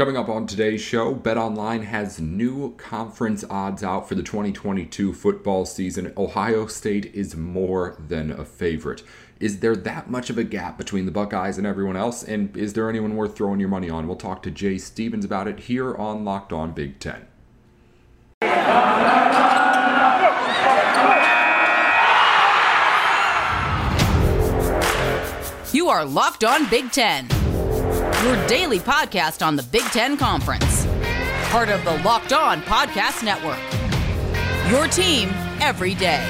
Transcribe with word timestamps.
Coming 0.00 0.16
up 0.16 0.30
on 0.30 0.46
today's 0.46 0.80
show, 0.80 1.14
BetOnline 1.14 1.84
has 1.84 2.18
new 2.18 2.74
conference 2.76 3.44
odds 3.50 3.82
out 3.82 4.08
for 4.08 4.14
the 4.14 4.22
2022 4.22 5.12
football 5.12 5.66
season. 5.66 6.14
Ohio 6.16 6.66
State 6.68 7.14
is 7.14 7.36
more 7.36 7.98
than 8.08 8.30
a 8.30 8.46
favorite. 8.46 9.02
Is 9.40 9.60
there 9.60 9.76
that 9.76 10.08
much 10.08 10.30
of 10.30 10.38
a 10.38 10.42
gap 10.42 10.78
between 10.78 11.04
the 11.04 11.12
Buckeyes 11.12 11.58
and 11.58 11.66
everyone 11.66 11.98
else? 11.98 12.22
And 12.22 12.56
is 12.56 12.72
there 12.72 12.88
anyone 12.88 13.14
worth 13.14 13.36
throwing 13.36 13.60
your 13.60 13.68
money 13.68 13.90
on? 13.90 14.06
We'll 14.06 14.16
talk 14.16 14.42
to 14.44 14.50
Jay 14.50 14.78
Stevens 14.78 15.26
about 15.26 15.46
it 15.46 15.60
here 15.60 15.94
on 15.94 16.24
Locked 16.24 16.54
On 16.54 16.72
Big 16.72 16.98
Ten. 16.98 17.26
You 25.74 25.90
are 25.90 26.06
Locked 26.06 26.44
On 26.44 26.66
Big 26.70 26.90
Ten 26.90 27.28
your 28.22 28.46
daily 28.46 28.78
podcast 28.78 29.44
on 29.44 29.56
the 29.56 29.62
Big 29.62 29.82
Ten 29.84 30.16
Conference. 30.16 30.86
Part 31.50 31.70
of 31.70 31.82
the 31.84 31.96
Locked 32.04 32.32
On 32.32 32.60
Podcast 32.62 33.24
Network. 33.24 33.58
Your 34.70 34.86
team 34.88 35.30
every 35.60 35.94
day. 35.94 36.26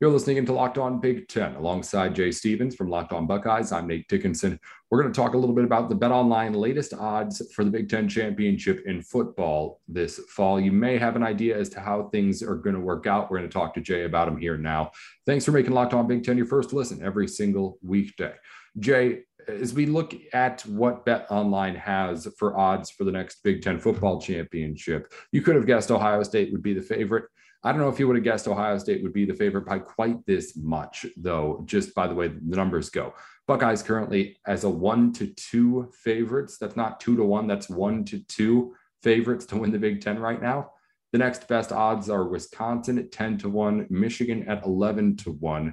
You're 0.00 0.10
listening 0.10 0.44
to 0.44 0.52
Locked 0.52 0.76
On 0.76 0.98
Big 0.98 1.28
Ten 1.28 1.54
alongside 1.54 2.16
Jay 2.16 2.32
Stevens 2.32 2.74
from 2.74 2.90
Locked 2.90 3.12
On 3.12 3.28
Buckeyes. 3.28 3.70
I'm 3.70 3.86
Nate 3.86 4.08
Dickinson. 4.08 4.58
We're 4.90 5.00
going 5.00 5.12
to 5.12 5.16
talk 5.16 5.34
a 5.34 5.38
little 5.38 5.54
bit 5.54 5.64
about 5.64 5.88
the 5.88 5.94
Bet 5.94 6.10
Online 6.10 6.52
latest 6.52 6.94
odds 6.94 7.40
for 7.54 7.62
the 7.62 7.70
Big 7.70 7.88
Ten 7.88 8.08
championship 8.08 8.82
in 8.86 9.02
football 9.02 9.80
this 9.86 10.18
fall. 10.30 10.58
You 10.58 10.72
may 10.72 10.98
have 10.98 11.14
an 11.14 11.22
idea 11.22 11.56
as 11.56 11.68
to 11.70 11.80
how 11.80 12.08
things 12.08 12.42
are 12.42 12.56
going 12.56 12.74
to 12.74 12.80
work 12.80 13.06
out. 13.06 13.30
We're 13.30 13.38
going 13.38 13.48
to 13.48 13.54
talk 13.54 13.72
to 13.74 13.80
Jay 13.80 14.02
about 14.02 14.24
them 14.24 14.36
here 14.36 14.58
now. 14.58 14.90
Thanks 15.26 15.44
for 15.44 15.52
making 15.52 15.72
Locked 15.72 15.94
On 15.94 16.08
Big 16.08 16.24
Ten 16.24 16.36
your 16.36 16.46
first 16.46 16.72
listen 16.72 17.00
every 17.00 17.28
single 17.28 17.78
weekday. 17.80 18.34
Jay, 18.80 19.20
as 19.46 19.74
we 19.74 19.86
look 19.86 20.12
at 20.32 20.62
what 20.62 21.06
Bet 21.06 21.28
Online 21.30 21.76
has 21.76 22.26
for 22.36 22.58
odds 22.58 22.90
for 22.90 23.04
the 23.04 23.12
next 23.12 23.44
Big 23.44 23.62
Ten 23.62 23.78
football 23.78 24.20
championship, 24.20 25.12
you 25.30 25.40
could 25.40 25.54
have 25.54 25.68
guessed 25.68 25.92
Ohio 25.92 26.24
State 26.24 26.50
would 26.50 26.64
be 26.64 26.74
the 26.74 26.82
favorite. 26.82 27.26
I 27.64 27.72
don't 27.72 27.80
know 27.80 27.88
if 27.88 27.98
you 27.98 28.06
would 28.06 28.16
have 28.16 28.24
guessed 28.24 28.46
Ohio 28.46 28.76
State 28.76 29.02
would 29.02 29.14
be 29.14 29.24
the 29.24 29.32
favorite 29.32 29.64
by 29.64 29.78
quite 29.78 30.24
this 30.26 30.54
much, 30.56 31.06
though, 31.16 31.62
just 31.64 31.94
by 31.94 32.06
the 32.06 32.14
way 32.14 32.28
the 32.28 32.56
numbers 32.56 32.90
go. 32.90 33.14
Buckeyes 33.46 33.82
currently 33.82 34.38
as 34.46 34.64
a 34.64 34.70
one 34.70 35.12
to 35.14 35.28
two 35.28 35.90
favorites. 36.02 36.58
That's 36.58 36.76
not 36.76 37.00
two 37.00 37.16
to 37.16 37.24
one, 37.24 37.46
that's 37.46 37.70
one 37.70 38.04
to 38.06 38.18
two 38.26 38.74
favorites 39.02 39.46
to 39.46 39.56
win 39.56 39.72
the 39.72 39.78
Big 39.78 40.02
Ten 40.02 40.18
right 40.18 40.40
now. 40.40 40.72
The 41.12 41.18
next 41.18 41.46
best 41.48 41.72
odds 41.72 42.10
are 42.10 42.24
Wisconsin 42.24 42.98
at 42.98 43.12
10 43.12 43.38
to 43.38 43.48
1, 43.48 43.86
Michigan 43.88 44.48
at 44.48 44.64
11 44.66 45.16
to 45.18 45.30
1. 45.30 45.72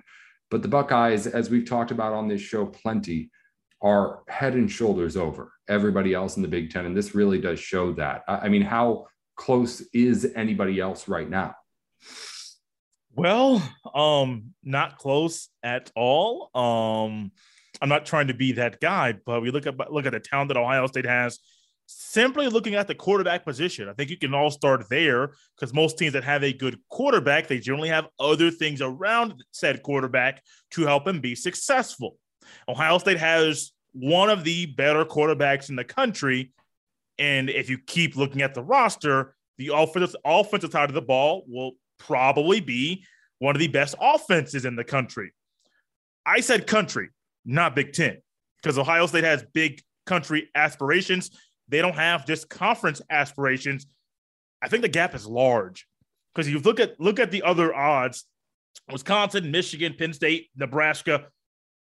But 0.51 0.61
the 0.61 0.67
Buckeyes, 0.67 1.25
as 1.25 1.49
we've 1.49 1.67
talked 1.67 1.89
about 1.89 2.13
on 2.13 2.27
this 2.27 2.41
show 2.41 2.67
plenty, 2.67 3.31
are 3.81 4.21
head 4.27 4.53
and 4.53 4.69
shoulders 4.69 5.17
over 5.17 5.51
everybody 5.67 6.13
else 6.13 6.35
in 6.35 6.43
the 6.43 6.47
Big 6.47 6.69
Ten. 6.69 6.85
And 6.85 6.95
this 6.95 7.15
really 7.15 7.39
does 7.39 7.59
show 7.59 7.91
that. 7.93 8.21
I 8.27 8.49
mean, 8.49 8.61
how 8.61 9.07
close 9.35 9.81
is 9.93 10.31
anybody 10.35 10.79
else 10.79 11.07
right 11.07 11.27
now? 11.27 11.55
Well, 13.13 13.61
um, 13.93 14.53
not 14.63 14.97
close 14.97 15.49
at 15.63 15.91
all. 15.95 16.49
Um, 16.55 17.31
I'm 17.81 17.89
not 17.89 18.05
trying 18.05 18.27
to 18.27 18.33
be 18.33 18.53
that 18.53 18.79
guy, 18.79 19.13
but 19.25 19.41
we 19.41 19.51
look 19.51 19.67
at 19.67 19.91
look 19.91 20.05
at 20.05 20.13
the 20.13 20.19
talent 20.19 20.49
that 20.49 20.57
Ohio 20.57 20.87
State 20.87 21.05
has. 21.05 21.39
Simply 21.87 22.47
looking 22.47 22.75
at 22.75 22.87
the 22.87 22.95
quarterback 22.95 23.43
position, 23.43 23.89
I 23.89 23.93
think 23.93 24.09
you 24.09 24.17
can 24.17 24.33
all 24.33 24.49
start 24.49 24.87
there 24.89 25.31
because 25.55 25.73
most 25.73 25.97
teams 25.97 26.13
that 26.13 26.23
have 26.23 26.41
a 26.41 26.53
good 26.53 26.79
quarterback, 26.89 27.47
they 27.47 27.59
generally 27.59 27.89
have 27.89 28.07
other 28.17 28.49
things 28.49 28.81
around 28.81 29.43
said 29.51 29.83
quarterback 29.83 30.41
to 30.71 30.83
help 30.83 31.05
him 31.05 31.19
be 31.19 31.35
successful. 31.35 32.17
Ohio 32.69 32.97
State 32.97 33.17
has 33.17 33.73
one 33.91 34.29
of 34.29 34.45
the 34.45 34.67
better 34.67 35.03
quarterbacks 35.03 35.69
in 35.69 35.75
the 35.75 35.83
country, 35.83 36.53
and 37.17 37.49
if 37.49 37.69
you 37.69 37.77
keep 37.77 38.15
looking 38.15 38.41
at 38.41 38.53
the 38.53 38.63
roster, 38.63 39.35
the 39.57 39.71
offensive 39.73 40.15
offensive 40.23 40.71
side 40.71 40.89
of 40.89 40.95
the 40.95 41.01
ball 41.01 41.43
will 41.45 41.73
probably 42.05 42.59
be 42.59 43.05
one 43.39 43.55
of 43.55 43.59
the 43.59 43.67
best 43.67 43.95
offenses 43.99 44.65
in 44.65 44.75
the 44.75 44.83
country. 44.83 45.31
I 46.25 46.41
said 46.41 46.67
country, 46.67 47.09
not 47.45 47.75
Big 47.75 47.93
Ten, 47.93 48.21
because 48.61 48.77
Ohio 48.77 49.07
State 49.07 49.23
has 49.23 49.43
big 49.53 49.81
country 50.05 50.49
aspirations. 50.55 51.31
They 51.67 51.81
don't 51.81 51.95
have 51.95 52.25
just 52.25 52.49
conference 52.49 53.01
aspirations. 53.09 53.87
I 54.61 54.67
think 54.67 54.83
the 54.83 54.89
gap 54.89 55.15
is 55.15 55.25
large 55.25 55.87
because 56.33 56.49
you 56.49 56.59
look 56.59 56.79
at 56.79 56.99
look 56.99 57.19
at 57.19 57.31
the 57.31 57.43
other 57.43 57.73
odds: 57.73 58.25
Wisconsin, 58.91 59.51
Michigan, 59.51 59.95
Penn 59.97 60.13
State, 60.13 60.49
Nebraska. 60.55 61.27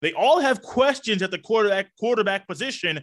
They 0.00 0.12
all 0.12 0.38
have 0.40 0.62
questions 0.62 1.22
at 1.22 1.32
the 1.32 1.38
quarterback 1.38 1.88
quarterback 1.98 2.46
position, 2.46 3.00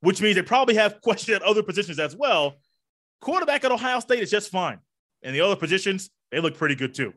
which 0.00 0.20
means 0.20 0.34
they 0.36 0.42
probably 0.42 0.74
have 0.74 1.00
questions 1.02 1.36
at 1.36 1.42
other 1.42 1.62
positions 1.62 1.98
as 1.98 2.16
well. 2.16 2.54
Quarterback 3.20 3.64
at 3.64 3.70
Ohio 3.70 4.00
State 4.00 4.22
is 4.22 4.30
just 4.30 4.50
fine. 4.50 4.78
And 5.22 5.34
the 5.34 5.40
other 5.40 5.54
positions, 5.54 6.10
they 6.32 6.40
look 6.40 6.56
pretty 6.56 6.74
good 6.74 6.94
too. 6.94 7.14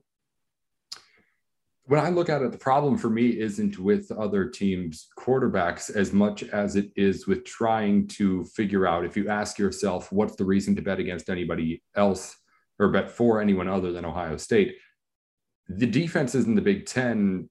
When 1.88 2.00
I 2.00 2.10
look 2.10 2.30
at 2.30 2.42
it, 2.42 2.52
the 2.52 2.58
problem 2.58 2.98
for 2.98 3.10
me 3.10 3.40
isn't 3.40 3.78
with 3.78 4.12
other 4.12 4.50
teams' 4.50 5.08
quarterbacks 5.18 5.96
as 5.96 6.12
much 6.12 6.44
as 6.44 6.76
it 6.76 6.92
is 6.96 7.28
with 7.28 7.46
trying 7.46 8.08
to 8.10 8.44
figure 8.44 8.88
out 8.88 9.06
if 9.06 9.16
you 9.16 9.30
ask 9.30 9.58
yourself, 9.60 10.12
what's 10.12 10.36
the 10.36 10.46
reason 10.46 10.76
to 10.76 10.82
bet 10.82 11.00
against 11.00 11.30
anybody 11.30 11.82
else 11.96 12.36
or 12.80 12.90
bet 12.90 13.12
for 13.12 13.40
anyone 13.40 13.68
other 13.68 13.92
than 13.92 14.04
Ohio 14.04 14.36
State? 14.38 14.76
The 15.70 15.86
defenses 15.86 16.46
in 16.46 16.56
the 16.56 16.62
Big 16.62 16.88
Ten 16.88 17.50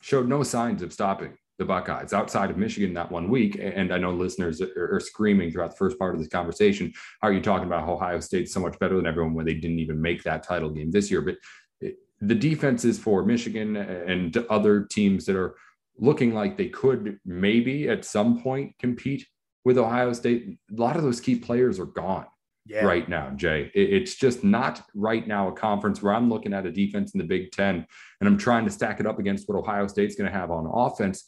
showed 0.00 0.28
no 0.28 0.42
signs 0.42 0.82
of 0.82 0.92
stopping 0.92 1.36
the 1.58 1.64
Buckeyes 1.64 2.12
outside 2.12 2.50
of 2.50 2.56
Michigan 2.56 2.94
that 2.94 3.10
one 3.10 3.28
week. 3.28 3.58
And 3.60 3.92
I 3.92 3.98
know 3.98 4.10
listeners 4.10 4.60
are, 4.60 5.00
screaming 5.00 5.50
throughout 5.50 5.70
the 5.70 5.76
first 5.76 5.98
part 5.98 6.14
of 6.14 6.20
this 6.20 6.28
conversation. 6.28 6.92
How 7.20 7.28
are 7.28 7.32
you 7.32 7.40
talking 7.40 7.66
about 7.66 7.88
Ohio 7.88 8.20
State 8.20 8.48
so 8.48 8.60
much 8.60 8.78
better 8.78 8.96
than 8.96 9.06
everyone 9.06 9.34
when 9.34 9.46
they 9.46 9.54
didn't 9.54 9.78
even 9.78 10.00
make 10.00 10.22
that 10.22 10.42
title 10.42 10.70
game 10.70 10.90
this 10.90 11.10
year? 11.10 11.20
But 11.20 11.36
eh, 11.82 11.90
the 12.20 12.34
defenses 12.34 12.98
for 12.98 13.24
Michigan 13.24 13.76
eh, 13.76 14.04
and 14.06 14.36
other 14.48 14.84
teams 14.84 15.26
that 15.26 15.36
are 15.36 15.56
looking 15.98 16.32
like 16.34 16.56
they 16.56 16.68
could 16.68 17.18
maybe 17.24 17.88
at 17.88 18.04
some 18.04 18.40
point 18.40 18.78
compete 18.78 19.26
with 19.64 19.78
Ohio 19.78 20.12
State, 20.12 20.58
a 20.70 20.80
lot 20.80 20.96
of 20.96 21.02
those 21.02 21.20
key 21.20 21.36
players 21.36 21.78
are 21.78 21.86
gone. 21.86 22.26
Yeah. 22.64 22.84
right 22.84 23.08
now, 23.08 23.30
Jay. 23.30 23.72
It's 23.74 24.14
just 24.14 24.44
not 24.44 24.82
right 24.94 25.26
now 25.26 25.48
a 25.48 25.52
conference 25.52 26.00
where 26.00 26.14
I'm 26.14 26.28
looking 26.28 26.52
at 26.54 26.64
a 26.64 26.70
defense 26.70 27.12
in 27.12 27.18
the 27.18 27.26
Big 27.26 27.50
Ten 27.50 27.84
and 28.20 28.28
I'm 28.28 28.38
trying 28.38 28.64
to 28.66 28.70
stack 28.70 29.00
it 29.00 29.06
up 29.06 29.18
against 29.18 29.48
what 29.48 29.58
Ohio 29.58 29.88
State's 29.88 30.14
going 30.14 30.30
to 30.30 30.38
have 30.38 30.52
on 30.52 30.70
offense 30.72 31.24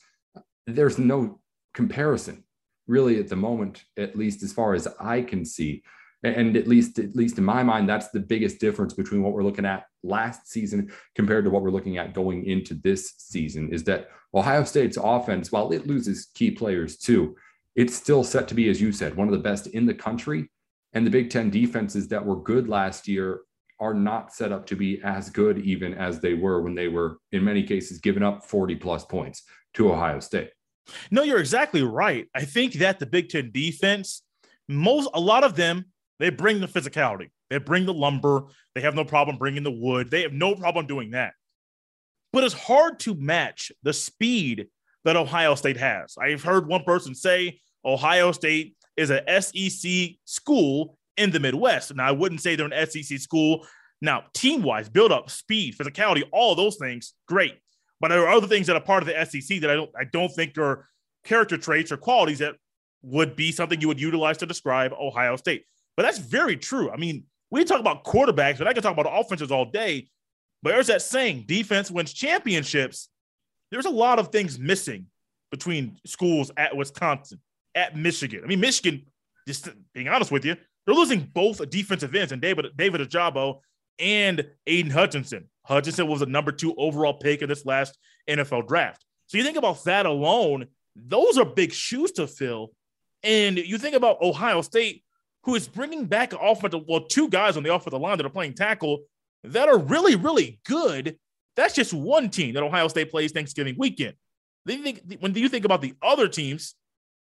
there's 0.67 0.99
no 0.99 1.41
comparison 1.75 2.45
really 2.87 3.19
at 3.19 3.29
the 3.29 3.37
moment, 3.37 3.85
at 3.97 4.17
least 4.17 4.43
as 4.43 4.53
far 4.53 4.75
as 4.75 4.87
I 5.01 5.23
can 5.23 5.45
see. 5.45 5.83
And 6.23 6.57
at 6.57 6.67
least, 6.67 6.99
at 6.99 7.15
least 7.15 7.37
in 7.37 7.45
my 7.45 7.63
mind, 7.63 7.87
that's 7.89 8.09
the 8.09 8.21
biggest 8.21 8.59
difference 8.59 8.95
between 8.95 9.23
what 9.23 9.35
we're 9.35 9.43
looking 9.43 9.67
at 9.67 9.87
last 10.03 10.51
season 10.51 10.91
compared 11.15 11.45
to 11.45 11.51
what 11.51 11.63
we're 11.63 11.71
looking 11.71 11.99
at 11.99 12.15
going 12.15 12.47
into 12.47 12.75
this 12.75 13.13
season. 13.19 13.71
Is 13.71 13.85
that 13.85 14.09
Ohio 14.35 14.65
State's 14.65 14.97
offense, 14.97 15.53
while 15.53 15.71
it 15.73 15.87
loses 15.87 16.31
key 16.35 16.51
players 16.51 16.97
too, 16.97 17.37
it's 17.77 17.95
still 17.95 18.25
set 18.25 18.49
to 18.49 18.55
be, 18.55 18.71
as 18.71 18.81
you 18.81 18.91
said, 18.91 19.17
one 19.17 19.29
of 19.29 19.33
the 19.33 19.39
best 19.39 19.67
in 19.69 19.85
the 19.85 19.95
country. 19.95 20.51
And 20.95 21.07
the 21.07 21.11
Big 21.11 21.29
Ten 21.29 21.51
defenses 21.51 22.09
that 22.09 22.25
were 22.25 22.37
good 22.37 22.69
last 22.69 23.07
year 23.07 23.41
are 23.85 23.93
not 23.93 24.33
set 24.33 24.51
up 24.51 24.65
to 24.65 24.77
be 24.77 24.99
as 25.05 25.29
good 25.29 25.59
even 25.59 25.93
as 25.93 26.19
they 26.19 26.33
were 26.33 26.63
when 26.63 26.75
they 26.75 26.89
were 26.89 27.19
in 27.33 27.45
many 27.45 27.63
cases 27.63 27.99
giving 27.99 28.23
up 28.23 28.43
40 28.43 28.77
plus 28.77 29.05
points 29.05 29.43
to 29.75 29.93
Ohio 29.93 30.21
State. 30.21 30.51
No, 31.11 31.23
you're 31.23 31.39
exactly 31.39 31.83
right. 31.83 32.27
I 32.35 32.47
think 32.47 32.75
that 32.75 32.99
the 32.99 33.05
Big 33.05 33.29
Ten 33.29 33.51
defense, 33.53 34.23
most 34.69 35.11
a 35.13 35.21
lot 35.21 35.45
of 35.45 35.55
them, 35.55 35.85
they 36.19 36.31
bring 36.31 36.63
the 36.63 36.67
physicality. 36.67 37.31
They 37.51 37.59
bring 37.59 37.85
the 37.85 37.93
lumber. 37.93 38.45
They 38.75 38.81
have 38.81 38.95
no 38.95 39.05
problem 39.05 39.37
bringing 39.37 39.65
the 39.65 39.71
wood. 39.71 40.11
They 40.11 40.23
have 40.23 40.33
no 40.33 40.55
problem 40.55 40.87
doing 40.87 41.11
that. 41.11 41.35
But 42.33 42.45
it's 42.45 42.55
hard 42.55 43.01
to 43.01 43.15
match 43.15 43.71
the 43.83 43.93
speed 43.93 44.69
that 45.05 45.17
Ohio 45.17 45.55
State 45.57 45.77
has. 45.77 46.17
I've 46.19 46.43
heard 46.43 46.67
one 46.67 46.85
person 46.85 47.15
say 47.15 47.61
Ohio 47.85 48.33
State 48.33 48.77
is 48.97 49.11
a 49.11 49.23
SEC 49.43 50.17
school 50.25 50.97
in 51.17 51.31
the 51.31 51.41
Midwest. 51.41 51.95
Now, 51.95 52.07
I 52.07 52.13
wouldn't 52.13 52.41
say 52.41 52.57
they're 52.57 52.71
an 52.71 52.87
SEC 52.87 53.19
school. 53.19 53.67
Now, 54.01 54.25
team 54.35 54.63
wise, 54.63 54.89
build 54.89 55.13
up, 55.13 55.31
speed, 55.31 55.77
physicality, 55.77 56.25
all 56.33 56.55
those 56.55 56.77
things, 56.77 57.15
great. 57.27 57.55
But 58.01 58.09
there 58.09 58.27
are 58.27 58.37
other 58.37 58.47
things 58.47 58.67
that 58.67 58.77
are 58.77 58.81
part 58.81 59.03
of 59.03 59.09
the 59.09 59.25
SEC 59.25 59.61
that 59.61 59.71
I 59.71 59.75
don't 59.75 59.91
I 59.99 60.05
don't 60.05 60.29
think 60.29 60.59
are 60.59 60.89
character 61.25 61.57
traits 61.57 61.91
or 61.91 61.97
qualities 61.97 62.41
that 62.41 62.57
would 63.03 63.37
be 63.37 63.53
something 63.53 63.81
you 63.81 63.89
would 63.89 64.01
utilize 64.01 64.39
to 64.39 64.47
describe 64.47 64.93
Ohio 64.93 65.37
State. 65.37 65.65
But 65.97 66.03
that's 66.03 66.19
very 66.19 66.57
true. 66.57 66.91
I 66.91 66.97
mean, 66.97 67.25
we 67.51 67.65
talk 67.65 67.81
about 67.81 68.05
quarterbacks, 68.05 68.59
but 68.59 68.67
I 68.67 68.73
can 68.73 68.83
talk 68.83 68.97
about 68.97 69.07
offenses 69.09 69.53
all 69.53 69.67
day. 69.67 70.09
But 70.63 70.71
there's 70.71 70.87
that 70.89 71.03
saying, 71.03 71.45
defense 71.47 71.91
wins 71.91 72.13
championships. 72.13 73.09
There's 73.71 73.87
a 73.87 73.91
lot 73.91 74.19
of 74.19 74.29
things 74.29 74.59
missing 74.59 75.07
between 75.51 75.99
schools 76.05 76.51
at 76.57 76.77
Wisconsin, 76.77 77.41
at 77.75 77.97
Michigan. 77.97 78.41
I 78.43 78.47
mean, 78.47 78.61
Michigan, 78.61 79.03
just 79.47 79.69
being 79.93 80.09
honest 80.09 80.33
with 80.33 80.45
you, 80.45 80.57
they're 80.87 80.95
losing 80.95 81.21
both 81.21 81.69
defensive 81.71 82.15
ends 82.15 82.33
and 82.33 82.43
David 82.43 82.67
David 82.77 83.01
Ojabo 83.01 83.61
and 83.99 84.47
Aidan 84.67 84.91
Hutchinson. 84.91 85.49
Hutchinson 85.65 86.09
was 86.09 86.23
a 86.23 86.27
number 86.27 86.53
two 86.53 86.75
overall 86.77 87.15
pick 87.15 87.43
in 87.43 87.49
this 87.49 87.65
last 87.65 87.99
NFL 88.29 88.69
draft. 88.69 89.05
So 89.27 89.39
you 89.39 89.45
think 89.45 89.57
about 89.57 89.83
that 89.85 90.07
alone, 90.07 90.67
those 90.97 91.39
are 91.39 91.45
big 91.45 91.73
shoes 91.73 92.13
to 92.13 92.27
fill. 92.27 92.73
And 93.23 93.57
you 93.57 93.79
think 93.79 93.97
about 93.97 94.21
Ohio 94.21 94.61
State, 94.61 95.03
who 95.45 95.55
is 95.55 95.67
bringing 95.67 96.07
back 96.07 96.33
an 96.33 96.41
offensive, 96.43 96.83
well, 96.87 97.01
two 97.01 97.29
guys 97.29 97.57
on 97.57 97.63
the 97.63 97.75
offensive 97.75 98.01
line 98.01 98.19
that 98.19 98.27
are 98.27 98.31
playing 98.31 98.55
tackle 98.55 99.01
that 99.45 99.69
are 99.69 99.79
really, 99.79 100.17
really 100.17 100.61
good. 100.67 101.19
That's 101.57 101.75
just 101.75 101.95
one 101.95 102.31
team 102.31 102.55
that 102.55 102.63
Ohio 102.63 102.89
State 102.89 103.11
plays 103.11 103.33
Thanksgiving 103.33 103.77
weekend. 103.79 104.15
Then 104.67 104.79
you 104.79 104.85
think, 104.85 105.21
when 105.21 105.35
you 105.35 105.49
think 105.49 105.65
about 105.65 105.83
the 105.83 105.95
other 106.03 106.29
teams, 106.29 106.75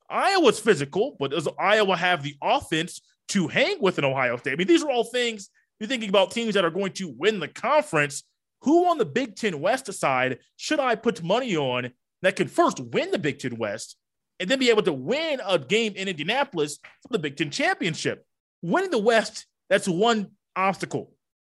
Iowa's 0.09 0.59
physical, 0.59 1.15
but 1.19 1.31
does 1.31 1.47
Iowa 1.59 1.95
have 1.95 2.23
the 2.23 2.35
offense 2.41 3.01
to 3.29 3.47
hang 3.47 3.77
with 3.81 3.97
an 3.97 4.05
Ohio 4.05 4.37
State? 4.37 4.53
I 4.53 4.55
mean, 4.55 4.67
these 4.67 4.83
are 4.83 4.91
all 4.91 5.03
things 5.03 5.49
you're 5.79 5.87
thinking 5.87 6.09
about 6.09 6.31
teams 6.31 6.53
that 6.53 6.65
are 6.65 6.71
going 6.71 6.93
to 6.93 7.13
win 7.17 7.39
the 7.39 7.47
conference. 7.47 8.23
Who 8.61 8.89
on 8.89 8.97
the 8.97 9.05
Big 9.05 9.35
Ten 9.35 9.61
West 9.61 9.91
side 9.93 10.39
should 10.55 10.79
I 10.79 10.95
put 10.95 11.23
money 11.23 11.55
on 11.55 11.91
that 12.21 12.35
can 12.35 12.47
first 12.47 12.79
win 12.79 13.11
the 13.11 13.19
Big 13.19 13.39
Ten 13.39 13.57
West 13.57 13.97
and 14.39 14.49
then 14.49 14.59
be 14.59 14.69
able 14.69 14.83
to 14.83 14.93
win 14.93 15.39
a 15.45 15.59
game 15.59 15.93
in 15.95 16.07
Indianapolis 16.07 16.79
for 17.01 17.09
the 17.11 17.19
Big 17.19 17.37
Ten 17.37 17.51
championship? 17.51 18.25
Winning 18.61 18.89
the 18.89 18.97
West, 18.97 19.45
that's 19.69 19.87
one 19.87 20.31
obstacle. 20.55 21.11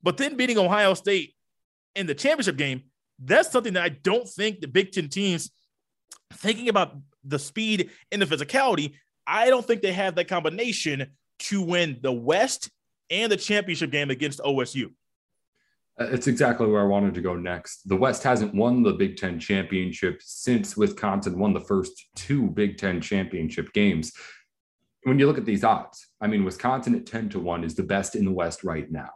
But 0.04 0.18
then 0.18 0.36
beating 0.36 0.58
Ohio 0.58 0.94
State 0.94 1.34
in 1.96 2.08
the 2.08 2.16
championship 2.16 2.58
game, 2.58 2.84
that's 3.20 3.52
something 3.52 3.74
that 3.74 3.84
I 3.84 3.90
don't 3.90 4.28
think 4.28 4.60
the 4.60 4.68
Big 4.68 4.92
Ten 4.92 5.08
teams 5.08 5.52
thinking 6.34 6.70
about 6.70 6.98
the 7.24 7.40
speed 7.40 7.92
and 8.12 8.22
the 8.22 8.26
physicality. 8.26 8.94
I 9.26 9.50
don't 9.50 9.66
think 9.66 9.82
they 9.82 9.94
have 9.94 10.16
that 10.16 10.28
combination 10.28 11.12
to 11.40 11.62
win 11.62 12.00
the 12.02 12.12
West 12.12 12.70
and 13.10 13.32
the 13.32 13.38
championship 13.38 13.92
game 13.92 14.10
against 14.10 14.40
OSU. 14.40 14.92
Uh, 16.00 16.06
it's 16.06 16.28
exactly 16.28 16.68
where 16.68 16.82
I 16.82 16.86
wanted 16.86 17.14
to 17.16 17.22
go 17.22 17.36
next. 17.36 17.88
The 17.88 17.96
West 17.96 18.24
hasn't 18.24 18.54
won 18.54 18.84
the 18.84 18.94
Big 18.94 19.18
Ten 19.18 19.40
championship 19.40 20.22
since 20.22 20.78
Wisconsin 20.78 21.40
won 21.40 21.54
the 21.54 21.62
first 21.62 21.92
two 22.16 22.50
Big 22.50 22.78
Ten 22.78 23.02
championship 23.02 23.74
games. 23.74 24.12
When 25.04 25.18
you 25.18 25.28
look 25.28 25.38
at 25.38 25.46
these 25.46 25.64
odds, 25.64 26.08
I 26.20 26.28
mean, 26.28 26.44
Wisconsin 26.44 26.96
at 26.96 27.06
10 27.06 27.30
to 27.30 27.40
1 27.40 27.64
is 27.64 27.76
the 27.76 27.84
best 27.84 28.16
in 28.16 28.26
the 28.26 28.32
West 28.32 28.64
right 28.64 28.92
now. 28.92 29.10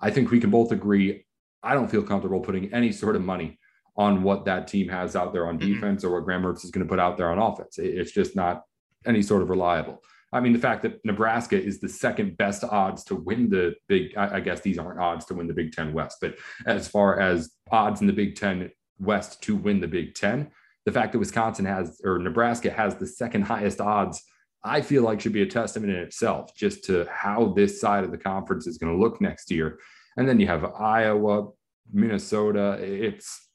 I 0.00 0.10
think 0.10 0.30
we 0.30 0.40
can 0.40 0.50
both 0.50 0.72
agree. 0.72 1.26
I 1.62 1.74
don't 1.74 1.90
feel 1.90 2.02
comfortable 2.02 2.40
putting 2.40 2.72
any 2.72 2.92
sort 2.92 3.14
of 3.14 3.22
money 3.22 3.58
on 3.96 4.22
what 4.22 4.44
that 4.46 4.66
team 4.66 4.88
has 4.88 5.14
out 5.14 5.32
there 5.32 5.46
on 5.46 5.58
defense 5.58 6.02
or 6.02 6.14
what 6.14 6.24
Graham 6.24 6.42
Mertz 6.42 6.64
is 6.64 6.70
going 6.70 6.84
to 6.84 6.88
put 6.88 6.98
out 6.98 7.16
there 7.16 7.30
on 7.30 7.38
offense. 7.38 7.78
It's 7.78 8.12
just 8.12 8.34
not 8.34 8.62
any 9.06 9.22
sort 9.22 9.42
of 9.42 9.50
reliable. 9.50 10.02
I 10.34 10.40
mean, 10.40 10.52
the 10.52 10.58
fact 10.58 10.82
that 10.82 11.02
Nebraska 11.04 11.60
is 11.60 11.78
the 11.78 11.88
second 11.88 12.36
best 12.36 12.64
odds 12.64 13.04
to 13.04 13.14
win 13.14 13.48
the 13.48 13.74
big, 13.88 14.16
I, 14.16 14.40
guess 14.40 14.60
these 14.60 14.78
aren't 14.78 14.98
odds 14.98 15.24
to 15.26 15.34
win 15.34 15.46
the 15.46 15.54
Big 15.54 15.72
Ten 15.72 15.92
West, 15.92 16.18
but 16.20 16.34
as 16.66 16.88
far 16.88 17.20
as 17.20 17.52
odds 17.70 18.00
in 18.00 18.08
the 18.08 18.12
Big 18.12 18.34
Ten 18.34 18.68
West 18.98 19.42
to 19.44 19.54
win 19.54 19.80
the 19.80 19.86
Big 19.86 20.16
Ten, 20.16 20.50
the 20.86 20.92
fact 20.92 21.12
that 21.12 21.20
Wisconsin 21.20 21.64
has 21.64 22.00
or 22.04 22.18
Nebraska 22.18 22.68
has 22.68 22.96
the 22.96 23.06
second 23.06 23.42
highest 23.42 23.80
odds, 23.80 24.20
I 24.64 24.80
feel 24.80 25.04
like 25.04 25.20
should 25.20 25.32
be 25.32 25.42
a 25.42 25.46
testament 25.46 25.92
in 25.92 26.00
itself 26.00 26.50
just 26.56 26.82
to 26.86 27.06
how 27.08 27.52
this 27.54 27.80
side 27.80 28.02
of 28.02 28.10
the 28.10 28.18
conference 28.18 28.66
is 28.66 28.76
going 28.76 28.92
to 28.92 29.00
look 29.00 29.20
next 29.20 29.52
year. 29.52 29.78
And 30.16 30.28
then 30.28 30.40
you 30.40 30.48
have 30.48 30.64
Iowa, 30.64 31.50
Minnesota. 31.92 32.78
It's 32.80 33.50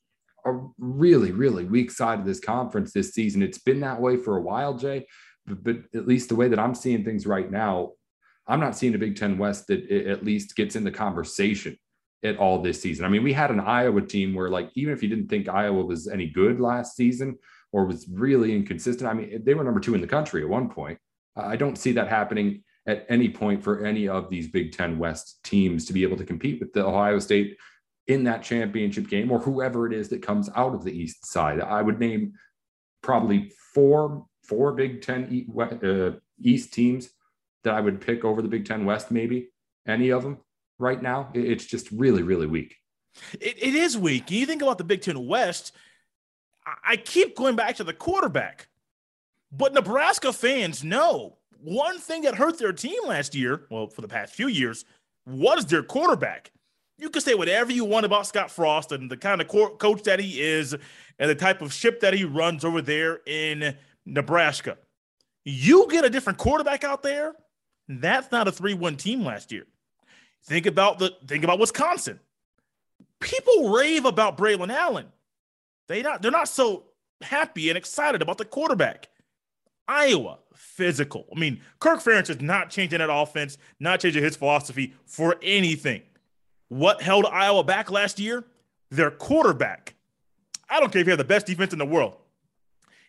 a 0.45 0.57
really, 0.77 1.31
really 1.31 1.65
weak 1.65 1.91
side 1.91 2.19
of 2.19 2.25
this 2.25 2.39
conference 2.39 2.93
this 2.93 3.11
season. 3.11 3.43
It's 3.43 3.57
been 3.57 3.81
that 3.81 3.99
way 3.99 4.15
for 4.15 4.37
a 4.37 4.41
while, 4.41 4.77
Jay 4.77 5.05
but, 5.45 5.63
but 5.63 5.77
at 5.93 6.07
least 6.07 6.29
the 6.29 6.35
way 6.35 6.47
that 6.47 6.59
I'm 6.59 6.75
seeing 6.75 7.03
things 7.03 7.25
right 7.25 7.49
now, 7.49 7.91
I'm 8.47 8.59
not 8.59 8.75
seeing 8.75 8.95
a 8.95 8.97
Big 8.97 9.15
Ten 9.15 9.37
West 9.37 9.67
that 9.67 9.89
at 9.91 10.25
least 10.25 10.55
gets 10.55 10.75
in 10.75 10.83
the 10.83 10.91
conversation 10.91 11.77
at 12.23 12.37
all 12.37 12.61
this 12.61 12.81
season. 12.81 13.05
I 13.05 13.09
mean, 13.09 13.23
we 13.23 13.33
had 13.33 13.51
an 13.51 13.59
Iowa 13.59 14.01
team 14.01 14.33
where, 14.33 14.49
like, 14.49 14.71
even 14.75 14.93
if 14.93 15.03
you 15.03 15.09
didn't 15.09 15.27
think 15.29 15.47
Iowa 15.47 15.85
was 15.85 16.07
any 16.07 16.27
good 16.27 16.59
last 16.59 16.95
season 16.95 17.37
or 17.71 17.85
was 17.85 18.07
really 18.11 18.53
inconsistent, 18.55 19.09
I 19.09 19.13
mean, 19.13 19.43
they 19.43 19.53
were 19.53 19.63
number 19.63 19.79
two 19.79 19.95
in 19.95 20.01
the 20.01 20.07
country 20.07 20.41
at 20.41 20.49
one 20.49 20.69
point. 20.69 20.97
I 21.35 21.55
don't 21.55 21.77
see 21.77 21.91
that 21.93 22.09
happening 22.09 22.63
at 22.87 23.05
any 23.07 23.29
point 23.29 23.63
for 23.63 23.85
any 23.85 24.07
of 24.07 24.29
these 24.29 24.47
Big 24.47 24.75
Ten 24.75 24.97
West 24.97 25.43
teams 25.43 25.85
to 25.85 25.93
be 25.93 26.03
able 26.03 26.17
to 26.17 26.25
compete 26.25 26.59
with 26.59 26.73
the 26.73 26.85
Ohio 26.85 27.19
State 27.19 27.55
in 28.07 28.23
that 28.23 28.41
championship 28.41 29.07
game 29.07 29.31
or 29.31 29.39
whoever 29.39 29.85
it 29.85 29.93
is 29.93 30.09
that 30.09 30.23
comes 30.23 30.49
out 30.55 30.73
of 30.73 30.83
the 30.83 30.91
East 30.91 31.25
side. 31.25 31.61
I 31.61 31.83
would 31.83 31.99
name 31.99 32.33
probably 33.03 33.51
four 33.73 34.25
four 34.49 34.73
Big 34.73 35.01
Ten 35.01 35.45
uh, 35.83 36.11
East 36.41 36.73
teams 36.73 37.09
that 37.63 37.75
I 37.75 37.81
would 37.81 38.01
pick 38.01 38.25
over 38.25 38.41
the 38.41 38.47
Big 38.47 38.65
Ten 38.65 38.83
West, 38.83 39.11
maybe 39.11 39.49
any 39.87 40.09
of 40.09 40.23
them 40.23 40.39
right 40.79 41.01
now. 41.01 41.29
It's 41.33 41.65
just 41.65 41.91
really, 41.91 42.23
really 42.23 42.47
weak. 42.47 42.75
it, 43.33 43.61
it 43.61 43.75
is 43.75 43.97
weak. 43.97 44.31
You 44.31 44.45
think 44.45 44.61
about 44.61 44.77
the 44.77 44.83
Big 44.83 45.01
Ten 45.01 45.27
West, 45.27 45.73
I 46.83 46.97
keep 46.97 47.35
going 47.35 47.55
back 47.55 47.75
to 47.77 47.83
the 47.83 47.93
quarterback, 47.93 48.67
but 49.51 49.73
Nebraska 49.73 50.33
fans 50.33 50.83
know 50.83 51.37
one 51.61 51.99
thing 51.99 52.23
that 52.23 52.35
hurt 52.35 52.57
their 52.57 52.73
team 52.73 52.99
last 53.05 53.35
year, 53.35 53.65
well, 53.69 53.87
for 53.87 54.01
the 54.01 54.07
past 54.07 54.33
few 54.33 54.47
years, 54.47 54.85
was 55.25 55.65
their 55.65 55.83
quarterback. 55.83 56.51
You 56.97 57.09
can 57.09 57.21
say 57.21 57.33
whatever 57.33 57.71
you 57.71 57.85
want 57.85 58.05
about 58.05 58.27
Scott 58.27 58.51
Frost 58.51 58.91
and 58.91 59.09
the 59.09 59.17
kind 59.17 59.41
of 59.41 59.47
coach 59.47 60.03
that 60.03 60.19
he 60.19 60.41
is 60.41 60.73
and 61.17 61.29
the 61.29 61.35
type 61.35 61.61
of 61.61 61.73
ship 61.73 62.01
that 62.01 62.13
he 62.13 62.25
runs 62.25 62.65
over 62.65 62.81
there 62.81 63.21
in 63.25 63.75
Nebraska. 64.05 64.77
You 65.45 65.87
get 65.89 66.05
a 66.05 66.09
different 66.09 66.37
quarterback 66.37 66.83
out 66.83 67.03
there, 67.03 67.33
that's 67.87 68.31
not 68.31 68.47
a 68.47 68.51
3-1 68.51 68.97
team 68.97 69.23
last 69.23 69.51
year. 69.51 69.65
Think 70.43 70.65
about 70.65 70.99
the 70.99 71.11
think 71.27 71.43
about 71.43 71.59
Wisconsin. 71.59 72.19
People 73.19 73.69
rave 73.69 74.05
about 74.05 74.37
Braelon 74.37 74.71
Allen. 74.71 75.07
They 75.87 76.01
not 76.01 76.21
they're 76.21 76.31
not 76.31 76.47
so 76.47 76.85
happy 77.21 77.69
and 77.69 77.77
excited 77.77 78.21
about 78.21 78.37
the 78.37 78.45
quarterback. 78.45 79.09
Iowa, 79.87 80.37
physical. 80.55 81.25
I 81.35 81.39
mean, 81.39 81.61
Kirk 81.79 81.99
Ferentz 81.99 82.29
is 82.29 82.41
not 82.41 82.69
changing 82.69 82.99
that 82.99 83.11
offense, 83.11 83.57
not 83.79 83.99
changing 83.99 84.23
his 84.23 84.35
philosophy 84.35 84.93
for 85.05 85.35
anything. 85.41 86.03
What 86.67 87.01
held 87.01 87.25
Iowa 87.25 87.63
back 87.63 87.89
last 87.89 88.19
year? 88.19 88.45
Their 88.91 89.09
quarterback. 89.09 89.95
I 90.69 90.79
don't 90.79 90.91
care 90.91 91.01
if 91.01 91.07
you 91.07 91.11
have 91.11 91.17
the 91.17 91.23
best 91.23 91.47
defense 91.47 91.73
in 91.73 91.79
the 91.79 91.85
world. 91.85 92.15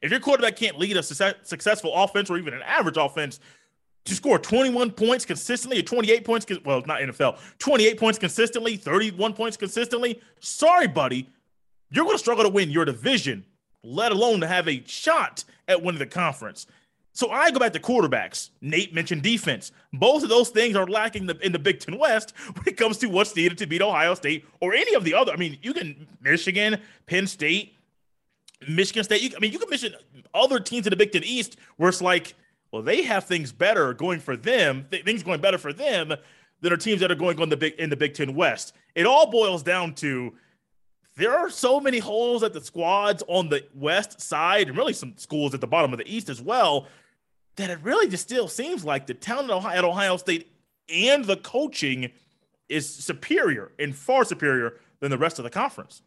If 0.02 0.10
your 0.10 0.20
quarterback 0.20 0.56
can't 0.56 0.78
lead 0.78 0.96
a 0.96 1.02
success, 1.02 1.34
successful 1.42 1.92
offense 1.94 2.30
or 2.30 2.38
even 2.38 2.54
an 2.54 2.62
average 2.62 2.96
offense 2.96 3.40
to 4.06 4.14
score 4.14 4.38
21 4.38 4.92
points 4.92 5.24
consistently 5.24 5.78
or 5.78 5.82
28 5.82 6.24
points, 6.24 6.46
well, 6.64 6.82
not 6.86 7.00
NFL, 7.00 7.38
28 7.58 7.98
points 7.98 8.18
consistently, 8.18 8.76
31 8.76 9.34
points 9.34 9.56
consistently, 9.56 10.20
sorry, 10.40 10.86
buddy, 10.86 11.28
you're 11.90 12.04
going 12.04 12.14
to 12.14 12.18
struggle 12.18 12.44
to 12.44 12.50
win 12.50 12.70
your 12.70 12.84
division, 12.84 13.44
let 13.82 14.12
alone 14.12 14.40
to 14.40 14.46
have 14.46 14.68
a 14.68 14.82
shot 14.86 15.44
at 15.68 15.82
winning 15.82 15.98
the 15.98 16.06
conference. 16.06 16.66
So 17.12 17.30
I 17.30 17.50
go 17.50 17.58
back 17.58 17.72
to 17.72 17.80
quarterbacks. 17.80 18.50
Nate 18.60 18.94
mentioned 18.94 19.22
defense. 19.22 19.72
Both 19.92 20.22
of 20.22 20.28
those 20.28 20.50
things 20.50 20.76
are 20.76 20.86
lacking 20.86 21.28
in 21.42 21.52
the 21.52 21.58
Big 21.58 21.80
Ten 21.80 21.98
West 21.98 22.32
when 22.54 22.66
it 22.66 22.76
comes 22.76 22.98
to 22.98 23.08
what's 23.08 23.34
needed 23.34 23.58
to 23.58 23.66
beat 23.66 23.82
Ohio 23.82 24.14
State 24.14 24.46
or 24.60 24.72
any 24.72 24.94
of 24.94 25.04
the 25.04 25.14
other. 25.14 25.32
I 25.32 25.36
mean, 25.36 25.58
you 25.62 25.74
can 25.74 26.06
Michigan, 26.20 26.80
Penn 27.06 27.26
State, 27.26 27.74
Michigan 28.68 29.04
State. 29.04 29.22
You, 29.22 29.30
I 29.36 29.40
mean, 29.40 29.52
you 29.52 29.58
can 29.58 29.70
mention 29.70 29.94
other 30.34 30.60
teams 30.60 30.86
in 30.86 30.90
the 30.90 30.96
Big 30.96 31.12
Ten 31.12 31.24
East 31.24 31.56
where 31.76 31.88
it's 31.88 32.02
like, 32.02 32.34
well, 32.72 32.82
they 32.82 33.02
have 33.02 33.24
things 33.24 33.52
better 33.52 33.94
going 33.94 34.20
for 34.20 34.36
them, 34.36 34.86
th- 34.90 35.04
things 35.04 35.22
going 35.22 35.40
better 35.40 35.58
for 35.58 35.72
them 35.72 36.14
than 36.60 36.72
are 36.72 36.76
teams 36.76 37.00
that 37.00 37.10
are 37.10 37.16
going 37.16 37.40
on 37.40 37.48
the 37.48 37.56
big 37.56 37.74
in 37.74 37.90
the 37.90 37.96
Big 37.96 38.14
Ten 38.14 38.34
West. 38.34 38.74
It 38.94 39.06
all 39.06 39.30
boils 39.30 39.62
down 39.62 39.94
to 39.96 40.34
there 41.16 41.36
are 41.36 41.50
so 41.50 41.80
many 41.80 41.98
holes 41.98 42.42
at 42.42 42.52
the 42.52 42.60
squads 42.60 43.22
on 43.26 43.48
the 43.48 43.64
west 43.74 44.20
side, 44.20 44.68
and 44.68 44.76
really 44.76 44.92
some 44.92 45.14
schools 45.16 45.54
at 45.54 45.60
the 45.60 45.66
bottom 45.66 45.92
of 45.92 45.98
the 45.98 46.14
East 46.14 46.28
as 46.28 46.40
well. 46.40 46.86
That 47.56 47.70
it 47.70 47.78
really 47.82 48.08
just 48.08 48.22
still 48.22 48.48
seems 48.48 48.84
like 48.84 49.06
the 49.06 49.14
talent 49.14 49.50
at 49.66 49.84
Ohio 49.84 50.16
State 50.16 50.50
and 50.88 51.24
the 51.24 51.36
coaching 51.36 52.10
is 52.68 52.88
superior 52.88 53.72
and 53.78 53.94
far 53.94 54.24
superior 54.24 54.74
than 55.00 55.10
the 55.10 55.18
rest 55.18 55.38
of 55.38 55.42
the 55.42 55.50
conference. 55.50 56.02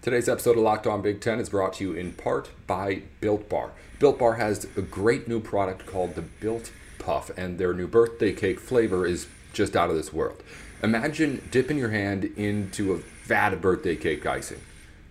Today's 0.00 0.28
episode 0.28 0.56
of 0.56 0.62
Locked 0.62 0.86
On 0.86 1.02
Big 1.02 1.20
Ten 1.20 1.40
is 1.40 1.48
brought 1.48 1.72
to 1.74 1.84
you 1.84 1.92
in 1.92 2.12
part 2.12 2.50
by 2.68 3.02
Built 3.20 3.48
Bar. 3.48 3.72
Built 3.98 4.16
Bar 4.16 4.34
has 4.34 4.64
a 4.76 4.80
great 4.80 5.26
new 5.26 5.40
product 5.40 5.86
called 5.86 6.14
the 6.14 6.22
Built 6.22 6.70
Puff, 7.00 7.36
and 7.36 7.58
their 7.58 7.74
new 7.74 7.88
birthday 7.88 8.32
cake 8.32 8.60
flavor 8.60 9.04
is 9.06 9.26
just 9.52 9.74
out 9.74 9.90
of 9.90 9.96
this 9.96 10.12
world. 10.12 10.40
Imagine 10.84 11.42
dipping 11.50 11.78
your 11.78 11.90
hand 11.90 12.26
into 12.36 12.92
a 12.92 12.98
vat 13.24 13.52
of 13.52 13.60
birthday 13.60 13.96
cake 13.96 14.24
icing. 14.24 14.60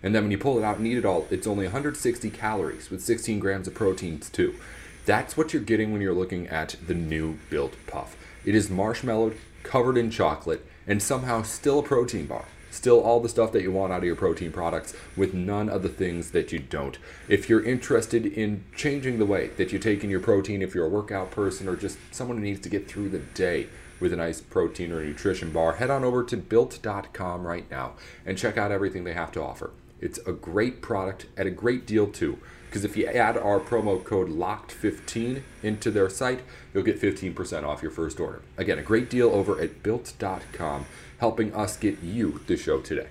And 0.02 0.16
then 0.16 0.24
when 0.24 0.32
you 0.32 0.38
pull 0.38 0.58
it 0.58 0.64
out 0.64 0.78
and 0.78 0.88
eat 0.88 0.98
it 0.98 1.06
all, 1.06 1.28
it's 1.30 1.48
only 1.48 1.66
160 1.66 2.30
calories 2.30 2.90
with 2.90 3.04
16 3.04 3.40
grams 3.40 3.68
of 3.68 3.74
proteins, 3.76 4.30
too. 4.30 4.56
That's 5.06 5.36
what 5.36 5.52
you're 5.52 5.62
getting 5.62 5.92
when 5.92 6.00
you're 6.00 6.14
looking 6.14 6.48
at 6.48 6.78
the 6.88 6.96
new 6.96 7.40
Built 7.50 7.74
Puff. 7.88 8.16
It 8.46 8.56
is 8.56 8.70
marshmallowed, 8.70 9.36
covered 9.64 9.98
in 9.98 10.12
chocolate, 10.12 10.66
and 10.88 11.04
somehow 11.04 11.42
still 11.42 11.80
a 11.80 11.84
protein 11.84 12.26
bar. 12.26 12.46
Still 12.70 13.00
all 13.02 13.20
the 13.20 13.30
stuff 13.30 13.52
that 13.54 13.62
you 13.62 13.72
want 13.72 13.92
out 13.92 14.00
of 14.00 14.04
your 14.06 14.16
protein 14.16 14.52
products 14.52 14.94
with 15.16 15.34
none 15.34 15.70
of 15.70 15.84
the 15.84 15.90
things 15.90 16.32
that 16.32 16.52
you 16.52 16.60
don't. 16.60 16.98
If 17.28 17.50
you're 17.50 17.64
interested 17.64 18.26
in 18.26 18.64
changing 18.76 19.20
the 19.20 19.26
way 19.26 19.48
that 19.58 19.72
you 19.72 19.80
take 19.80 20.04
in 20.04 20.10
your 20.10 20.20
protein, 20.20 20.62
if 20.62 20.76
you're 20.76 20.86
a 20.86 20.90
workout 20.90 21.32
person 21.32 21.68
or 21.68 21.76
just 21.76 21.98
someone 22.12 22.38
who 22.38 22.44
needs 22.44 22.62
to 22.62 22.70
get 22.70 22.88
through 22.88 23.10
the 23.10 23.20
day 23.20 23.68
with 24.00 24.14
a 24.14 24.18
nice 24.18 24.42
protein 24.42 24.92
or 24.92 25.04
nutrition 25.04 25.52
bar, 25.52 25.74
head 25.74 25.90
on 25.90 26.04
over 26.04 26.24
to 26.24 26.38
built.com 26.38 27.48
right 27.48 27.70
now 27.72 27.94
and 28.26 28.38
check 28.38 28.58
out 28.58 28.72
everything 28.72 29.04
they 29.04 29.14
have 29.14 29.32
to 29.32 29.42
offer. 29.42 29.72
It's 30.00 30.20
a 30.28 30.32
great 30.32 30.82
product 30.82 31.26
at 31.36 31.48
a 31.48 31.52
great 31.52 31.88
deal 31.88 32.08
too. 32.08 32.38
Because 32.68 32.84
if 32.84 32.98
you 32.98 33.08
add 33.08 33.38
our 33.38 33.60
promo 33.60 34.04
code 34.04 34.30
LOCKED15 34.30 35.42
into 35.64 35.90
their 35.90 36.10
site, 36.10 36.42
you'll 36.74 36.84
get 36.84 37.02
15% 37.02 37.64
off 37.64 37.82
your 37.82 37.92
first 37.92 38.20
order. 38.20 38.42
Again, 38.58 38.78
a 38.78 38.84
great 38.84 39.10
deal 39.10 39.30
over 39.30 39.60
at 39.60 39.82
built.com, 39.82 40.86
helping 41.20 41.54
us 41.54 41.78
get 41.78 42.02
you 42.04 42.42
the 42.48 42.58
show 42.58 42.82
today. 42.82 43.08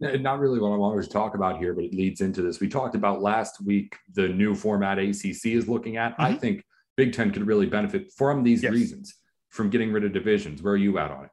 Not 0.00 0.40
really 0.40 0.58
what 0.58 0.72
I 0.72 0.76
wanted 0.76 1.02
to 1.04 1.08
talk 1.08 1.34
about 1.34 1.58
here, 1.58 1.72
but 1.72 1.84
it 1.84 1.94
leads 1.94 2.20
into 2.20 2.42
this. 2.42 2.60
We 2.60 2.68
talked 2.68 2.94
about 2.94 3.22
last 3.22 3.64
week 3.64 3.96
the 4.14 4.28
new 4.28 4.54
format 4.54 4.98
ACC 4.98 5.46
is 5.46 5.68
looking 5.68 5.96
at. 5.96 6.12
Mm-hmm. 6.12 6.22
I 6.22 6.34
think 6.34 6.64
Big 6.96 7.12
Ten 7.12 7.30
could 7.30 7.46
really 7.46 7.66
benefit 7.66 8.12
from 8.16 8.42
these 8.42 8.62
yes. 8.62 8.72
reasons, 8.72 9.14
from 9.48 9.70
getting 9.70 9.92
rid 9.92 10.04
of 10.04 10.12
divisions. 10.12 10.62
Where 10.62 10.74
are 10.74 10.76
you 10.76 10.98
at 10.98 11.10
on 11.10 11.24
it? 11.24 11.30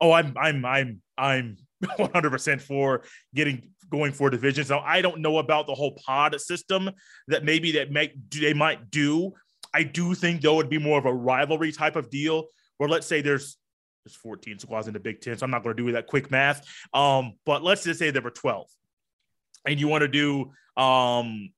Oh, 0.00 0.12
I'm 0.12 0.34
I'm 0.38 0.64
I'm 0.64 1.02
I'm 1.16 1.56
100% 1.84 2.60
for 2.60 3.02
getting 3.34 3.70
going 3.90 4.12
for 4.12 4.30
divisions. 4.30 4.70
Now, 4.70 4.80
I 4.80 5.02
don't 5.02 5.20
know 5.20 5.38
about 5.38 5.66
the 5.66 5.74
whole 5.74 5.98
pod 6.04 6.38
system 6.40 6.90
that 7.28 7.44
maybe 7.44 7.72
that 7.72 7.90
make 7.90 8.12
they 8.30 8.54
might 8.54 8.90
do. 8.90 9.32
I 9.74 9.82
do 9.82 10.14
think 10.14 10.40
though 10.40 10.58
it'd 10.58 10.70
be 10.70 10.78
more 10.78 10.98
of 10.98 11.06
a 11.06 11.12
rivalry 11.12 11.72
type 11.72 11.96
of 11.96 12.10
deal 12.10 12.46
where 12.78 12.88
let's 12.88 13.06
say 13.06 13.20
there's 13.20 13.56
there's 14.04 14.16
14 14.16 14.58
squads 14.60 14.86
in 14.86 14.94
the 14.94 15.00
Big 15.00 15.20
Ten, 15.20 15.36
so 15.36 15.44
I'm 15.44 15.50
not 15.50 15.62
going 15.62 15.76
to 15.76 15.82
do 15.82 15.92
that 15.92 16.06
quick 16.06 16.30
math. 16.30 16.66
Um, 16.94 17.34
but 17.44 17.62
let's 17.62 17.84
just 17.84 17.98
say 17.98 18.10
there 18.10 18.22
were 18.22 18.30
12, 18.30 18.66
and 19.66 19.78
you 19.78 19.88
want 19.88 20.02
to 20.02 20.08
do 20.08 20.52
um 20.80 21.50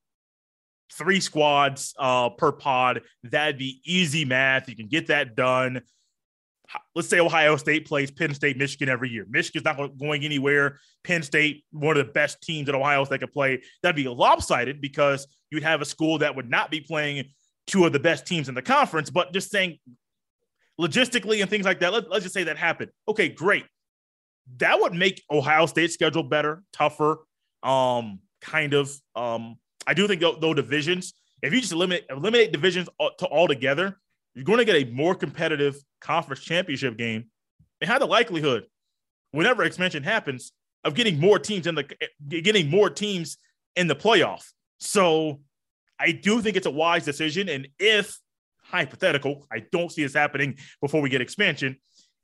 three 0.93 1.21
squads 1.21 1.95
uh 1.99 2.31
per 2.31 2.53
pod. 2.53 3.03
That'd 3.25 3.59
be 3.59 3.81
easy 3.85 4.25
math. 4.25 4.69
You 4.69 4.77
can 4.77 4.89
get 4.89 5.09
that 5.09 5.35
done 5.37 5.83
let's 6.95 7.09
say 7.09 7.21
Ohio 7.21 7.57
State 7.57 7.87
plays 7.87 8.11
Penn 8.11 8.35
State, 8.35 8.57
Michigan 8.57 8.89
every 8.89 9.11
year. 9.11 9.27
Michigan's 9.29 9.65
not 9.65 9.99
going 9.99 10.25
anywhere. 10.25 10.79
Penn 11.05 11.23
State, 11.23 11.65
one 11.73 11.97
of 11.97 12.07
the 12.07 12.13
best 12.13 12.41
teams 12.41 12.67
that 12.67 12.75
Ohio 12.75 13.05
State 13.05 13.21
could 13.21 13.33
play. 13.33 13.63
That'd 13.83 13.97
be 13.97 14.09
lopsided 14.09 14.81
because 14.81 15.27
you'd 15.51 15.63
have 15.63 15.81
a 15.81 15.85
school 15.85 16.19
that 16.19 16.37
would 16.37 16.49
not 16.49 16.71
be 16.71 16.81
playing 16.81 17.31
two 17.67 17.85
of 17.85 17.93
the 17.93 18.01
best 18.01 18.27
teams 18.27 18.49
in 18.49 18.55
the 18.55 18.63
conference. 18.63 19.11
But 19.11 19.33
just 19.33 19.51
saying 19.51 19.79
logistically 20.81 21.41
and 21.41 21.51
things 21.51 21.65
like 21.65 21.81
that, 21.81 21.93
let, 21.93 22.11
us 22.11 22.23
just 22.23 22.35
say 22.35 22.45
that 22.45 22.57
happened. 22.57 22.91
Okay, 23.09 23.29
great. 23.29 23.65
That 24.59 24.81
would 24.81 24.95
make 24.95 25.23
Ohio 25.31 25.67
State's 25.67 25.95
schedule 25.95 26.23
better, 26.23 26.63
tougher, 26.73 27.19
um, 27.63 28.21
kind 28.41 28.75
of. 28.75 28.91
Um, 29.15 29.57
I 29.87 29.95
do 29.95 30.07
think 30.07 30.21
though, 30.21 30.37
though 30.41 30.55
divisions, 30.55 31.15
if 31.43 31.53
you 31.53 31.61
just 31.61 31.73
eliminate 31.73 32.05
eliminate 32.11 32.53
divisions 32.53 32.89
to 33.19 33.29
altogether, 33.29 33.99
you're 34.35 34.45
going 34.45 34.59
to 34.59 34.65
get 34.65 34.77
a 34.77 34.91
more 34.91 35.15
competitive 35.15 35.77
conference 36.01 36.43
championship 36.43 36.97
game 36.97 37.27
and 37.81 37.91
have 37.91 38.01
the 38.01 38.07
likelihood, 38.07 38.67
whenever 39.33 39.65
expansion 39.65 40.03
happens, 40.03 40.53
of 40.85 40.95
getting 40.95 41.19
more 41.19 41.39
teams 41.39 41.67
in 41.67 41.75
the 41.75 41.85
getting 42.29 42.71
more 42.71 42.89
teams 42.89 43.37
in 43.77 43.87
the 43.87 43.97
playoff. 43.97 44.45
So 44.79 45.41
I 45.99 46.13
do 46.13 46.41
think 46.41 46.57
it's 46.57 46.67
a 46.67 46.71
wise 46.71 47.05
decision. 47.05 47.49
And 47.49 47.69
if 47.79 48.19
hypothetical, 48.63 49.47
I 49.53 49.65
don't 49.73 49.93
see 49.93 50.03
this 50.03 50.15
happening 50.15 50.57
before 50.81 51.03
we 51.03 51.11
get 51.11 51.21
expansion. 51.21 51.77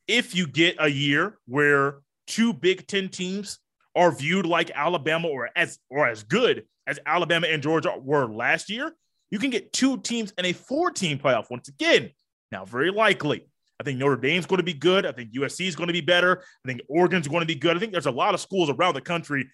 If 0.09 0.35
you 0.35 0.47
get 0.47 0.77
a 0.79 0.89
year 0.89 1.39
where 1.47 1.99
two 2.27 2.53
Big 2.53 2.87
Ten 2.87 3.09
teams 3.09 3.59
are 3.95 4.15
viewed 4.15 4.47
like 4.47 4.71
Alabama 4.75 5.29
or 5.29 5.51
as 5.57 5.79
or 5.91 6.07
as 6.07 6.23
good 6.23 6.65
as 6.87 6.99
Alabama 7.05 7.49
and 7.49 7.63
Georgia 7.63 7.95
were 7.99 8.27
last 8.27 8.71
year, 8.71 8.95
you 9.30 9.38
can 9.38 9.50
get 9.50 9.73
two 9.73 9.99
teams 9.99 10.33
and 10.38 10.47
a 10.47 10.52
four 10.52 10.90
team 10.90 11.18
playoff 11.18 11.50
once 11.50 11.68
again. 11.68 12.11
Now, 12.52 12.64
very 12.64 12.90
likely. 12.90 13.49
I 13.78 13.85
think 13.85 13.99
Notre 13.99 14.16
Dame's 14.16 14.47
going 14.47 14.59
to 14.59 14.64
be 14.64 14.73
good. 14.73 15.04
I 15.04 15.12
think 15.12 15.33
USC 15.33 15.66
is 15.66 15.76
going 15.76 15.88
to 15.88 15.92
be 15.92 16.00
better. 16.00 16.42
I 16.64 16.68
think 16.68 16.80
Oregon's 16.88 17.28
going 17.28 17.40
to 17.40 17.47
be 17.47 17.54
good. 17.54 17.76
I 17.76 17.80
think 17.80 17.92
there's 17.92 18.06
a 18.06 18.11
lot 18.11 18.33
of 18.33 18.40
schools 18.40 18.71
around 18.71 18.95
the 18.95 19.02
country 19.02 19.50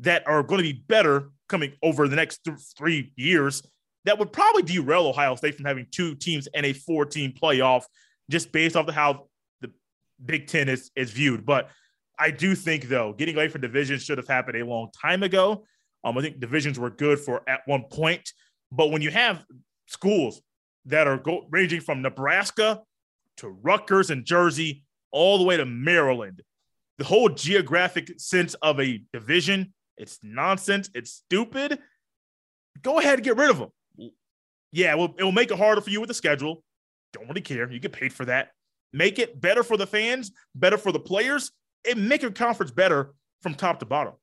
that 0.00 0.26
are 0.26 0.42
going 0.42 0.58
to 0.58 0.62
be 0.62 0.84
better 0.88 1.30
coming 1.48 1.72
over 1.82 2.06
the 2.06 2.16
next 2.16 2.44
th- 2.44 2.58
three 2.76 3.12
years 3.16 3.62
that 4.06 4.18
would 4.18 4.32
probably 4.32 4.62
derail 4.62 5.06
Ohio 5.06 5.34
State 5.34 5.56
from 5.56 5.66
having 5.66 5.86
two 5.90 6.14
teams 6.14 6.46
and 6.54 6.64
a 6.64 6.72
four 6.72 7.04
team 7.04 7.32
playoff 7.32 7.82
just 8.30 8.52
based 8.52 8.76
off 8.76 8.88
of 8.88 8.94
how 8.94 9.26
the 9.60 9.70
Big 10.24 10.46
Ten 10.46 10.68
is, 10.68 10.90
is 10.96 11.10
viewed. 11.10 11.44
But 11.44 11.70
I 12.18 12.30
do 12.30 12.54
think, 12.54 12.88
though, 12.88 13.12
getting 13.12 13.34
away 13.34 13.48
from 13.48 13.60
divisions 13.60 14.02
should 14.02 14.18
have 14.18 14.28
happened 14.28 14.58
a 14.58 14.64
long 14.64 14.90
time 15.02 15.22
ago. 15.22 15.64
Um, 16.04 16.16
I 16.16 16.22
think 16.22 16.38
divisions 16.38 16.78
were 16.78 16.90
good 16.90 17.18
for 17.18 17.42
at 17.48 17.60
one 17.66 17.84
point. 17.90 18.32
But 18.72 18.90
when 18.90 19.02
you 19.02 19.10
have 19.10 19.44
schools 19.86 20.42
that 20.86 21.06
are 21.06 21.18
go- 21.18 21.46
ranging 21.50 21.80
from 21.80 22.02
Nebraska 22.02 22.82
to 23.38 23.48
Rutgers 23.48 24.10
and 24.10 24.24
Jersey, 24.24 24.84
all 25.10 25.38
the 25.38 25.44
way 25.44 25.56
to 25.56 25.64
Maryland, 25.64 26.42
the 26.98 27.04
whole 27.04 27.28
geographic 27.28 28.18
sense 28.18 28.54
of 28.54 28.80
a 28.80 29.02
division, 29.12 29.72
it's 29.96 30.18
nonsense. 30.22 30.90
It's 30.94 31.12
stupid. 31.12 31.78
Go 32.82 32.98
ahead 32.98 33.14
and 33.14 33.24
get 33.24 33.36
rid 33.36 33.50
of 33.50 33.58
them. 33.58 34.10
Yeah, 34.72 34.94
well, 34.94 35.14
it 35.18 35.24
will 35.24 35.32
make 35.32 35.50
it 35.50 35.58
harder 35.58 35.80
for 35.80 35.90
you 35.90 36.00
with 36.00 36.08
the 36.08 36.14
schedule. 36.14 36.62
Don't 37.12 37.28
really 37.28 37.40
care. 37.40 37.70
You 37.70 37.78
get 37.78 37.92
paid 37.92 38.12
for 38.12 38.24
that. 38.26 38.50
Make 38.92 39.18
it 39.18 39.40
better 39.40 39.62
for 39.62 39.76
the 39.76 39.86
fans, 39.86 40.32
better 40.54 40.76
for 40.76 40.92
the 40.92 41.00
players, 41.00 41.50
and 41.88 42.08
make 42.08 42.22
your 42.22 42.30
conference 42.30 42.70
better 42.70 43.14
from 43.42 43.54
top 43.54 43.78
to 43.80 43.86
bottom. 43.86 44.14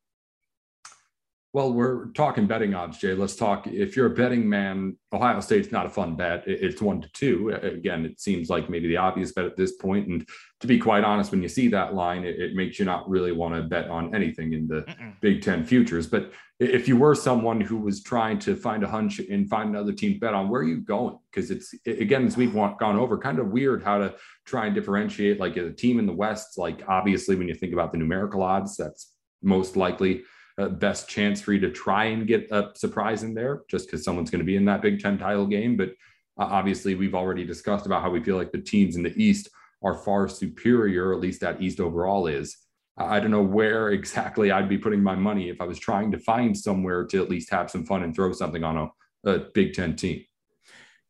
Well, 1.53 1.71
we're 1.71 2.07
talking 2.13 2.47
betting 2.47 2.73
odds, 2.73 2.97
Jay. 2.97 3.13
Let's 3.13 3.35
talk. 3.35 3.67
If 3.67 3.95
you're 3.95 4.07
a 4.07 4.15
betting 4.15 4.49
man, 4.49 4.97
Ohio 5.13 5.39
State's 5.39 5.71
not 5.71 5.85
a 5.85 5.89
fun 5.89 6.15
bet. 6.15 6.43
It's 6.47 6.81
one 6.81 6.99
to 7.01 7.07
two. 7.13 7.49
Again, 7.49 8.05
it 8.05 8.19
seems 8.19 8.49
like 8.49 8.71
maybe 8.71 8.87
the 8.87 8.97
obvious 8.97 9.33
bet 9.33 9.45
at 9.45 9.55
this 9.55 9.73
point. 9.73 10.07
And 10.07 10.27
to 10.61 10.65
be 10.67 10.79
quite 10.79 11.03
honest, 11.03 11.29
when 11.29 11.43
you 11.43 11.47
see 11.47 11.67
that 11.67 11.93
line, 11.93 12.23
it, 12.23 12.39
it 12.39 12.55
makes 12.55 12.79
you 12.79 12.85
not 12.85 13.07
really 13.07 13.33
want 13.33 13.53
to 13.53 13.61
bet 13.61 13.87
on 13.87 14.15
anything 14.15 14.53
in 14.53 14.67
the 14.67 14.81
Mm-mm. 14.81 15.13
Big 15.21 15.43
Ten 15.43 15.63
futures. 15.63 16.07
But 16.07 16.31
if 16.59 16.87
you 16.87 16.97
were 16.97 17.13
someone 17.13 17.61
who 17.61 17.77
was 17.77 18.01
trying 18.01 18.39
to 18.39 18.55
find 18.55 18.81
a 18.81 18.87
hunch 18.87 19.19
and 19.19 19.47
find 19.47 19.69
another 19.69 19.93
team 19.93 20.17
bet 20.17 20.33
on, 20.33 20.49
where 20.49 20.61
are 20.61 20.67
you 20.67 20.77
going? 20.77 21.19
Because 21.29 21.51
it's 21.51 21.75
again, 21.85 22.25
as 22.25 22.35
we've 22.35 22.55
gone 22.55 22.97
over, 22.97 23.15
kind 23.19 23.37
of 23.37 23.49
weird 23.49 23.83
how 23.83 23.99
to 23.99 24.15
try 24.47 24.65
and 24.65 24.73
differentiate. 24.73 25.39
Like 25.39 25.55
a 25.57 25.71
team 25.71 25.99
in 25.99 26.07
the 26.07 26.13
West, 26.13 26.57
like 26.57 26.81
obviously 26.87 27.35
when 27.35 27.47
you 27.47 27.53
think 27.53 27.73
about 27.73 27.91
the 27.91 27.99
numerical 27.99 28.41
odds, 28.41 28.75
that's 28.75 29.11
most 29.43 29.77
likely 29.77 30.23
uh, 30.57 30.69
best 30.69 31.09
chance 31.09 31.41
for 31.41 31.53
you 31.53 31.59
to 31.59 31.71
try 31.71 32.05
and 32.05 32.27
get 32.27 32.51
a 32.51 32.71
surprise 32.75 33.23
in 33.23 33.33
there 33.33 33.63
just 33.69 33.87
because 33.87 34.03
someone's 34.03 34.29
going 34.29 34.39
to 34.39 34.45
be 34.45 34.55
in 34.55 34.65
that 34.65 34.81
Big 34.81 34.99
Ten 34.99 35.17
title 35.17 35.47
game. 35.47 35.75
But 35.75 35.89
uh, 36.37 36.45
obviously, 36.45 36.95
we've 36.95 37.15
already 37.15 37.45
discussed 37.45 37.85
about 37.85 38.01
how 38.01 38.09
we 38.09 38.23
feel 38.23 38.37
like 38.37 38.51
the 38.51 38.61
teams 38.61 38.95
in 38.95 39.03
the 39.03 39.15
East 39.21 39.49
are 39.83 39.95
far 39.95 40.27
superior, 40.27 41.13
at 41.13 41.19
least 41.19 41.41
that 41.41 41.61
East 41.61 41.79
overall 41.79 42.27
is. 42.27 42.57
I 42.97 43.19
don't 43.19 43.31
know 43.31 43.41
where 43.41 43.89
exactly 43.91 44.51
I'd 44.51 44.69
be 44.69 44.77
putting 44.77 45.01
my 45.01 45.15
money 45.15 45.49
if 45.49 45.59
I 45.59 45.65
was 45.65 45.79
trying 45.79 46.11
to 46.11 46.19
find 46.19 46.57
somewhere 46.57 47.05
to 47.05 47.21
at 47.21 47.29
least 47.29 47.51
have 47.51 47.71
some 47.71 47.85
fun 47.85 48.03
and 48.03 48.15
throw 48.15 48.31
something 48.31 48.63
on 48.63 48.77
a, 48.77 49.29
a 49.29 49.39
Big 49.53 49.73
Ten 49.73 49.95
team. 49.95 50.23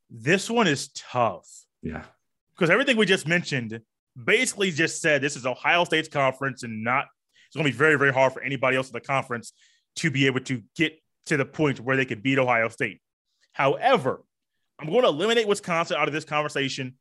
This 0.10 0.50
one 0.50 0.68
is 0.68 0.90
tough. 0.90 1.50
Yeah. 1.82 2.04
Because 2.56 2.70
everything 2.70 2.98
we 2.98 3.06
just 3.06 3.28
mentioned 3.28 3.82
basically 4.22 4.72
just 4.72 5.02
said 5.02 5.22
this 5.22 5.36
is 5.36 5.46
Ohio 5.46 5.84
State's 5.84 6.08
conference 6.08 6.64
and 6.64 6.84
not 6.84 7.08
it's 7.54 7.58
going 7.60 7.68
to 7.68 7.72
be 7.72 7.78
very, 7.78 8.00
very 8.00 8.12
hard 8.12 8.34
for 8.34 8.42
anybody 8.42 8.78
else 8.78 8.90
in 8.90 8.94
the 8.94 9.00
conference 9.00 9.54
to 9.98 10.10
be 10.10 10.26
able 10.26 10.40
to 10.40 10.64
get 10.76 11.00
to 11.28 11.38
the 11.38 11.46
point 11.46 11.80
where 11.80 11.96
they 11.96 12.04
could 12.04 12.24
beat 12.24 12.40
Ohio 12.40 12.68
State. 12.68 13.00
However, 13.52 14.24
I'm 14.80 14.90
going 14.90 15.04
to 15.04 15.10
eliminate 15.10 15.48
Wisconsin 15.48 15.98
out 15.98 16.08
of 16.08 16.16
this 16.16 16.26
conversation 16.26 16.96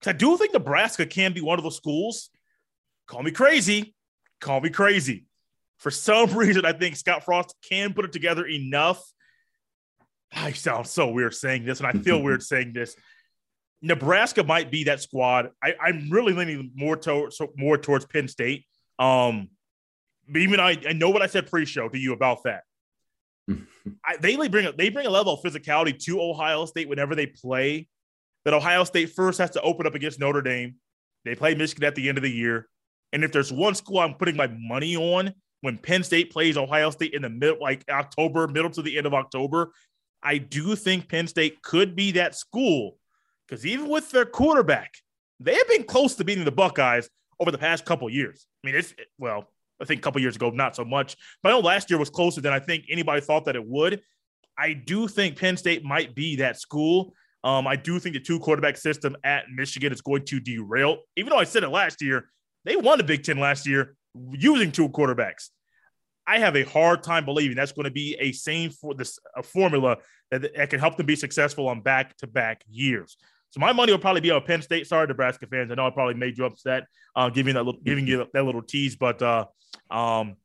because 0.00 0.14
I 0.14 0.16
do 0.16 0.34
think 0.38 0.54
Nebraska 0.54 1.04
can 1.04 1.34
be 1.34 1.42
one 1.42 1.58
of 1.58 1.62
those 1.62 1.76
schools. 1.76 2.30
Call 3.06 3.22
me 3.22 3.32
crazy. 3.32 3.94
Call 4.40 4.62
me 4.62 4.70
crazy. 4.70 5.26
For 5.76 5.90
some 5.90 6.30
reason, 6.38 6.64
I 6.64 6.72
think 6.72 6.96
Scott 6.96 7.26
Frost 7.26 7.54
can 7.68 7.92
put 7.92 8.06
it 8.06 8.12
together 8.12 8.46
enough. 8.46 9.04
I 10.34 10.52
sound 10.52 10.86
so 10.86 11.10
weird 11.10 11.34
saying 11.34 11.66
this, 11.66 11.80
and 11.80 11.86
I 11.86 11.92
feel 11.92 12.22
weird 12.22 12.42
saying 12.42 12.72
this. 12.72 12.96
Nebraska 13.82 14.42
might 14.42 14.70
be 14.70 14.84
that 14.84 15.02
squad. 15.02 15.50
I, 15.62 15.74
am 15.86 16.08
really 16.08 16.32
leaning 16.32 16.70
more 16.74 16.96
towards 16.96 17.38
more 17.58 17.76
towards 17.76 18.06
Penn 18.06 18.26
State. 18.26 18.64
Um, 18.98 19.50
even 20.36 20.60
I, 20.60 20.78
I 20.88 20.92
know 20.92 21.10
what 21.10 21.22
I 21.22 21.26
said 21.26 21.48
pre-show 21.50 21.88
to 21.88 21.98
you 21.98 22.12
about 22.12 22.44
that. 22.44 22.62
I, 24.04 24.16
they 24.20 24.36
bring 24.48 24.66
a, 24.66 24.72
they 24.72 24.88
bring 24.88 25.06
a 25.06 25.10
level 25.10 25.34
of 25.34 25.40
physicality 25.40 25.98
to 26.04 26.20
Ohio 26.20 26.64
State 26.66 26.88
whenever 26.88 27.14
they 27.14 27.26
play. 27.26 27.88
That 28.44 28.54
Ohio 28.54 28.82
State 28.84 29.10
first 29.10 29.38
has 29.38 29.50
to 29.50 29.60
open 29.60 29.86
up 29.86 29.94
against 29.94 30.18
Notre 30.18 30.42
Dame. 30.42 30.74
They 31.24 31.36
play 31.36 31.54
Michigan 31.54 31.84
at 31.84 31.94
the 31.94 32.08
end 32.08 32.18
of 32.18 32.22
the 32.22 32.30
year, 32.30 32.68
and 33.12 33.22
if 33.22 33.30
there's 33.30 33.52
one 33.52 33.74
school 33.74 34.00
I'm 34.00 34.14
putting 34.14 34.36
my 34.36 34.48
money 34.48 34.96
on 34.96 35.32
when 35.60 35.78
Penn 35.78 36.02
State 36.02 36.32
plays 36.32 36.56
Ohio 36.56 36.90
State 36.90 37.14
in 37.14 37.22
the 37.22 37.30
middle, 37.30 37.58
like 37.60 37.84
October, 37.88 38.48
middle 38.48 38.70
to 38.70 38.82
the 38.82 38.98
end 38.98 39.06
of 39.06 39.14
October, 39.14 39.72
I 40.22 40.38
do 40.38 40.74
think 40.76 41.08
Penn 41.08 41.28
State 41.28 41.62
could 41.62 41.94
be 41.94 42.12
that 42.12 42.34
school 42.34 42.96
because 43.46 43.66
even 43.66 43.88
with 43.88 44.10
their 44.10 44.24
quarterback, 44.24 44.94
they 45.40 45.54
have 45.54 45.68
been 45.68 45.84
close 45.84 46.14
to 46.16 46.24
beating 46.24 46.44
the 46.44 46.52
Buckeyes 46.52 47.08
over 47.40 47.50
the 47.50 47.58
past 47.58 47.84
couple 47.84 48.08
years. 48.08 48.46
I 48.62 48.66
mean, 48.66 48.76
it's 48.76 48.94
well, 49.18 49.48
I 49.82 49.84
think 49.84 49.98
a 49.98 50.02
couple 50.02 50.20
years 50.20 50.36
ago, 50.36 50.50
not 50.50 50.76
so 50.76 50.84
much. 50.84 51.16
But 51.42 51.50
I 51.50 51.52
know 51.52 51.60
last 51.60 51.90
year 51.90 51.98
was 51.98 52.10
closer 52.10 52.40
than 52.40 52.52
I 52.52 52.60
think 52.60 52.84
anybody 52.88 53.20
thought 53.20 53.44
that 53.46 53.56
it 53.56 53.66
would. 53.66 54.00
I 54.56 54.74
do 54.74 55.08
think 55.08 55.38
Penn 55.38 55.56
State 55.56 55.84
might 55.84 56.14
be 56.14 56.36
that 56.36 56.58
school. 56.58 57.14
Um, 57.44 57.66
I 57.66 57.76
do 57.76 57.98
think 57.98 58.14
the 58.14 58.20
two 58.20 58.38
quarterback 58.38 58.76
system 58.76 59.16
at 59.24 59.44
Michigan 59.52 59.92
is 59.92 60.00
going 60.00 60.24
to 60.26 60.38
derail. 60.38 60.98
Even 61.16 61.30
though 61.30 61.38
I 61.38 61.44
said 61.44 61.64
it 61.64 61.70
last 61.70 62.00
year, 62.00 62.28
they 62.64 62.76
won 62.76 62.98
the 62.98 63.04
Big 63.04 63.24
Ten 63.24 63.38
last 63.38 63.66
year 63.66 63.96
using 64.32 64.70
two 64.70 64.88
quarterbacks. 64.88 65.48
I 66.26 66.38
have 66.38 66.54
a 66.54 66.62
hard 66.62 67.02
time 67.02 67.24
believing 67.24 67.56
that's 67.56 67.72
going 67.72 67.84
to 67.84 67.90
be 67.90 68.16
a 68.20 68.30
same 68.30 68.70
for 68.70 68.94
this 68.94 69.18
a 69.36 69.42
formula 69.42 69.96
that, 70.30 70.54
that 70.54 70.70
can 70.70 70.78
help 70.78 70.96
them 70.96 71.06
be 71.06 71.16
successful 71.16 71.68
on 71.68 71.80
back 71.80 72.16
to 72.18 72.28
back 72.28 72.62
years. 72.70 73.16
So 73.52 73.60
my 73.60 73.74
money 73.74 73.92
will 73.92 73.98
probably 73.98 74.22
be 74.22 74.30
on 74.30 74.42
Penn 74.44 74.62
State. 74.62 74.86
Sorry, 74.86 75.06
Nebraska 75.06 75.46
fans. 75.46 75.70
I 75.70 75.74
know 75.74 75.86
I 75.86 75.90
probably 75.90 76.14
made 76.14 76.38
you 76.38 76.46
upset, 76.46 76.84
uh, 77.14 77.28
giving 77.28 77.52
that 77.52 77.64
little, 77.64 77.82
giving 77.82 78.06
you 78.06 78.26
that 78.32 78.44
little 78.46 78.62
tease, 78.62 78.96
but 78.96 79.20
uh, 79.20 79.44
um, 79.90 80.36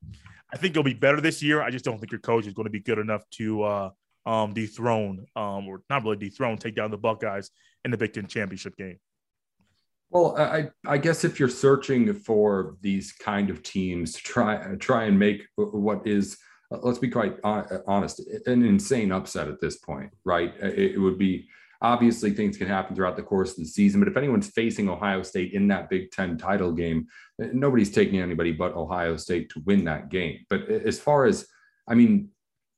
I 0.53 0.57
think 0.57 0.71
it'll 0.71 0.83
be 0.83 0.93
better 0.93 1.21
this 1.21 1.41
year. 1.41 1.61
I 1.61 1.69
just 1.69 1.85
don't 1.85 1.99
think 1.99 2.11
your 2.11 2.19
coach 2.19 2.45
is 2.47 2.53
going 2.53 2.65
to 2.65 2.69
be 2.69 2.81
good 2.81 2.99
enough 2.99 3.21
to 3.35 3.63
uh, 3.63 3.89
um, 4.25 4.53
dethrone, 4.53 5.25
um, 5.37 5.69
or 5.69 5.83
not 5.89 6.03
really 6.03 6.17
dethrone, 6.17 6.57
take 6.57 6.75
down 6.75 6.91
the 6.91 6.97
Buckeyes 6.97 7.49
in 7.85 7.91
the 7.91 7.97
Big 7.97 8.11
Ten 8.11 8.27
championship 8.27 8.75
game. 8.75 8.99
Well, 10.09 10.37
I, 10.37 10.67
I 10.85 10.97
guess 10.97 11.23
if 11.23 11.39
you're 11.39 11.47
searching 11.47 12.13
for 12.13 12.75
these 12.81 13.13
kind 13.13 13.49
of 13.49 13.63
teams 13.63 14.11
to 14.13 14.23
try 14.23 14.75
try 14.79 15.05
and 15.05 15.17
make 15.17 15.43
what 15.55 16.05
is, 16.05 16.37
let's 16.71 16.99
be 16.99 17.09
quite 17.09 17.37
honest, 17.43 18.21
an 18.47 18.65
insane 18.65 19.13
upset 19.13 19.47
at 19.47 19.61
this 19.61 19.77
point, 19.77 20.11
right? 20.25 20.53
It 20.61 20.99
would 20.99 21.17
be 21.17 21.47
obviously 21.81 22.31
things 22.31 22.57
can 22.57 22.67
happen 22.67 22.95
throughout 22.95 23.15
the 23.15 23.23
course 23.23 23.51
of 23.51 23.57
the 23.57 23.65
season, 23.65 23.99
but 23.99 24.07
if 24.07 24.17
anyone's 24.17 24.49
facing 24.49 24.89
Ohio 24.89 25.21
State 25.21 25.53
in 25.53 25.67
that 25.67 25.89
Big 25.89 26.11
Ten 26.11 26.37
title 26.37 26.71
game, 26.71 27.07
nobody's 27.37 27.91
taking 27.91 28.19
anybody 28.19 28.51
but 28.51 28.73
Ohio 28.73 29.17
State 29.17 29.49
to 29.51 29.61
win 29.65 29.85
that 29.85 30.09
game. 30.09 30.39
But 30.49 30.69
as 30.69 30.99
far 30.99 31.25
as, 31.25 31.47
I 31.87 31.95
mean, 31.95 32.29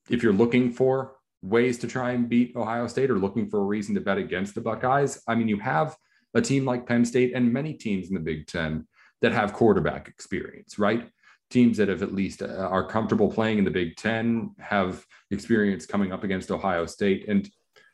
if 0.10 0.24
you're 0.24 0.34
looking 0.34 0.72
for 0.72 1.16
ways 1.42 1.78
to 1.80 1.88
try 1.88 2.12
and 2.12 2.28
beat 2.28 2.56
Ohio 2.56 2.88
State 2.88 3.10
or 3.10 3.18
looking 3.18 3.50
for 3.50 3.60
a 3.60 3.66
reason 3.66 3.96
to 3.96 4.02
bet 4.02 4.18
against 4.18 4.56
the 4.56 4.62
Buckeyes, 4.62 5.22
I 5.28 5.36
mean, 5.36 5.48
you 5.48 5.60
have 5.60 5.96
a 6.34 6.42
team 6.42 6.66
like 6.66 6.86
Penn 6.86 7.06
State 7.06 7.34
and 7.34 7.52
many 7.52 7.74
teams 7.74 8.10
in 8.10 8.14
the 8.14 8.20
Big 8.20 8.48
Ten 8.48 8.88
that 9.22 9.32
have 9.32 9.54
quarterback 9.54 10.08
experience, 10.08 10.78
right? 10.78 11.10
Teams 11.50 11.78
that 11.78 11.88
have 11.88 12.04
at 12.04 12.14
least 12.14 12.42
uh, 12.42 12.48
are 12.48 12.86
comfortable 12.86 13.32
playing 13.32 13.58
in 13.58 13.66
the 13.66 13.72
Big 13.72 13.96
Ten 13.96 14.52
have 14.60 15.06
experience 15.32 15.86
coming 15.86 16.12
up 16.12 16.24
against 16.24 16.52
Ohio 16.52 16.86
State. 16.86 17.28
And 17.28 17.50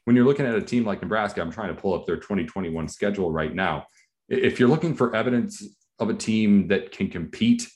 when 0.06 0.16
you're 0.16 0.26
looking 0.26 0.46
at 0.46 0.56
a 0.56 0.62
team 0.62 0.86
like 0.86 1.02
Nebraska, 1.02 1.42
I'm 1.42 1.52
trying 1.52 1.76
to 1.76 1.80
pull 1.80 1.94
up 1.94 2.06
their 2.06 2.18
2021 2.18 2.88
schedule 2.88 3.32
right 3.32 3.54
now. 3.54 3.86
If 4.30 4.60
you're 4.60 4.70
looking 4.70 4.96
for 4.96 5.16
evidence 5.16 5.64
of 6.00 6.10
a 6.10 6.14
team 6.14 6.68
that 6.70 6.92
can 6.92 7.10
compete 7.10 7.68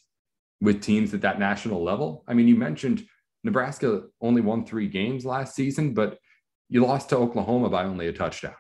with 0.62 0.82
teams 0.82 1.14
at 1.14 1.22
that 1.22 1.40
national 1.40 1.84
level, 1.84 2.24
I 2.28 2.34
mean, 2.34 2.48
you 2.48 2.56
mentioned 2.56 3.04
Nebraska 3.44 4.04
only 4.22 4.42
won 4.42 4.66
three 4.66 4.88
games 4.88 5.26
last 5.26 5.56
season, 5.56 5.94
but 5.94 6.18
you 6.70 6.86
lost 6.86 7.10
to 7.10 7.18
Oklahoma 7.18 7.70
by 7.70 7.86
only 7.86 8.08
a 8.08 8.14
touchdown. 8.14 8.56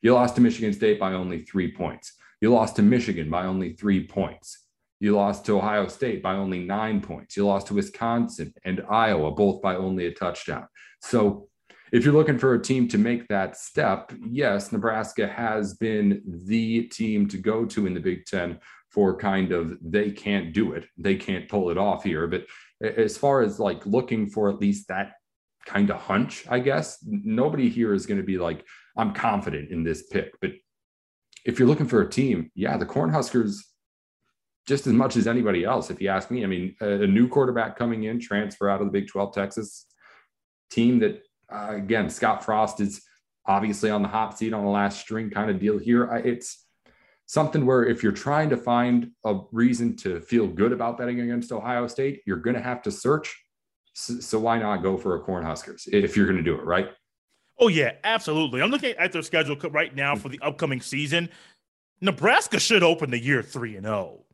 You 0.00 0.14
lost 0.14 0.36
to 0.36 0.40
Michigan 0.40 0.72
State 0.72 1.00
by 1.00 1.12
only 1.12 1.42
three 1.42 1.72
points. 1.72 2.12
You 2.40 2.52
lost 2.52 2.76
to 2.76 2.82
Michigan 2.82 3.30
by 3.30 3.46
only 3.46 3.72
three 3.72 4.06
points. 4.06 4.66
You 5.00 5.16
lost 5.16 5.44
to 5.46 5.58
Ohio 5.58 5.88
State 5.88 6.22
by 6.22 6.34
only 6.34 6.60
nine 6.60 7.00
points. 7.00 7.36
You 7.36 7.46
lost 7.46 7.68
to 7.68 7.74
Wisconsin 7.74 8.52
and 8.64 8.84
Iowa, 8.88 9.32
both 9.32 9.60
by 9.60 9.74
only 9.74 10.06
a 10.06 10.12
touchdown. 10.12 10.66
So, 11.00 11.47
if 11.92 12.04
you're 12.04 12.14
looking 12.14 12.38
for 12.38 12.54
a 12.54 12.62
team 12.62 12.88
to 12.88 12.98
make 12.98 13.28
that 13.28 13.56
step, 13.56 14.12
yes, 14.28 14.72
Nebraska 14.72 15.26
has 15.26 15.74
been 15.74 16.22
the 16.26 16.82
team 16.82 17.28
to 17.28 17.38
go 17.38 17.64
to 17.66 17.86
in 17.86 17.94
the 17.94 18.00
Big 18.00 18.26
Ten 18.26 18.58
for 18.90 19.16
kind 19.16 19.52
of 19.52 19.76
they 19.82 20.10
can't 20.10 20.52
do 20.52 20.72
it. 20.72 20.86
They 20.96 21.16
can't 21.16 21.48
pull 21.48 21.70
it 21.70 21.78
off 21.78 22.04
here. 22.04 22.26
But 22.26 22.46
as 22.80 23.16
far 23.16 23.42
as 23.42 23.58
like 23.58 23.84
looking 23.86 24.28
for 24.28 24.48
at 24.48 24.60
least 24.60 24.88
that 24.88 25.12
kind 25.66 25.90
of 25.90 25.96
hunch, 25.96 26.44
I 26.48 26.60
guess, 26.60 26.98
nobody 27.04 27.68
here 27.68 27.92
is 27.92 28.06
going 28.06 28.20
to 28.20 28.26
be 28.26 28.38
like, 28.38 28.64
I'm 28.96 29.12
confident 29.12 29.70
in 29.70 29.84
this 29.84 30.04
pick. 30.04 30.32
But 30.40 30.52
if 31.44 31.58
you're 31.58 31.68
looking 31.68 31.86
for 31.86 32.02
a 32.02 32.08
team, 32.08 32.50
yeah, 32.54 32.76
the 32.76 32.86
Cornhuskers, 32.86 33.56
just 34.66 34.86
as 34.86 34.92
much 34.92 35.16
as 35.16 35.26
anybody 35.26 35.64
else, 35.64 35.90
if 35.90 36.00
you 36.00 36.08
ask 36.08 36.30
me, 36.30 36.44
I 36.44 36.46
mean, 36.46 36.74
a, 36.80 37.06
new 37.06 37.28
quarterback 37.28 37.76
coming 37.76 38.04
in, 38.04 38.20
transfer 38.20 38.68
out 38.68 38.80
of 38.80 38.86
the 38.86 38.92
Big 38.92 39.08
12 39.08 39.34
Texas 39.34 39.86
team 40.70 40.98
that, 41.00 41.22
uh, 41.50 41.68
again, 41.70 42.10
Scott 42.10 42.44
Frost 42.44 42.80
is 42.80 43.02
obviously 43.46 43.90
on 43.90 44.02
the 44.02 44.08
hot 44.08 44.38
seat 44.38 44.52
on 44.52 44.64
the 44.64 44.70
last 44.70 45.00
string 45.00 45.30
kind 45.30 45.50
of 45.50 45.58
deal 45.58 45.78
here. 45.78 46.10
I, 46.10 46.18
it's 46.18 46.64
something 47.26 47.64
where 47.64 47.84
if 47.84 48.02
you're 48.02 48.12
trying 48.12 48.50
to 48.50 48.56
find 48.56 49.10
a 49.24 49.40
reason 49.52 49.96
to 49.96 50.20
feel 50.20 50.46
good 50.46 50.72
about 50.72 50.98
betting 50.98 51.20
against 51.20 51.52
Ohio 51.52 51.86
State, 51.86 52.22
you're 52.26 52.36
going 52.36 52.56
to 52.56 52.62
have 52.62 52.82
to 52.82 52.90
search. 52.90 53.36
So, 53.94 54.20
so 54.20 54.38
why 54.38 54.58
not 54.58 54.82
go 54.82 54.96
for 54.96 55.16
a 55.16 55.20
Cornhuskers 55.24 55.88
if 55.88 56.16
you're 56.16 56.26
going 56.26 56.38
to 56.38 56.42
do 56.42 56.54
it, 56.54 56.64
right? 56.64 56.90
Oh 57.58 57.68
yeah, 57.68 57.92
absolutely. 58.04 58.62
I'm 58.62 58.70
looking 58.70 58.94
at 58.96 59.12
their 59.12 59.22
schedule 59.22 59.56
right 59.70 59.94
now 59.94 60.14
for 60.14 60.28
the 60.28 60.38
upcoming 60.40 60.80
season. 60.80 61.28
Nebraska 62.00 62.60
should 62.60 62.84
open 62.84 63.10
the 63.10 63.18
year 63.18 63.42
three 63.42 63.76
and 63.76 63.84
zero. 63.84 63.96
Oh. 63.96 64.24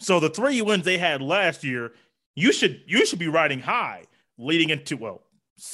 So 0.00 0.18
the 0.18 0.28
three 0.28 0.60
wins 0.60 0.84
they 0.84 0.98
had 0.98 1.22
last 1.22 1.62
year, 1.62 1.92
you 2.34 2.52
should 2.52 2.82
you 2.86 3.06
should 3.06 3.20
be 3.20 3.28
riding 3.28 3.60
high, 3.60 4.04
leading 4.36 4.70
into 4.70 4.96
well 4.96 5.22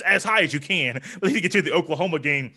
as 0.05 0.25
high 0.25 0.43
as 0.43 0.53
you 0.53 0.61
can, 0.61 1.01
leading 1.23 1.51
to 1.51 1.63
the 1.63 1.73
Oklahoma 1.73 2.19
game 2.19 2.53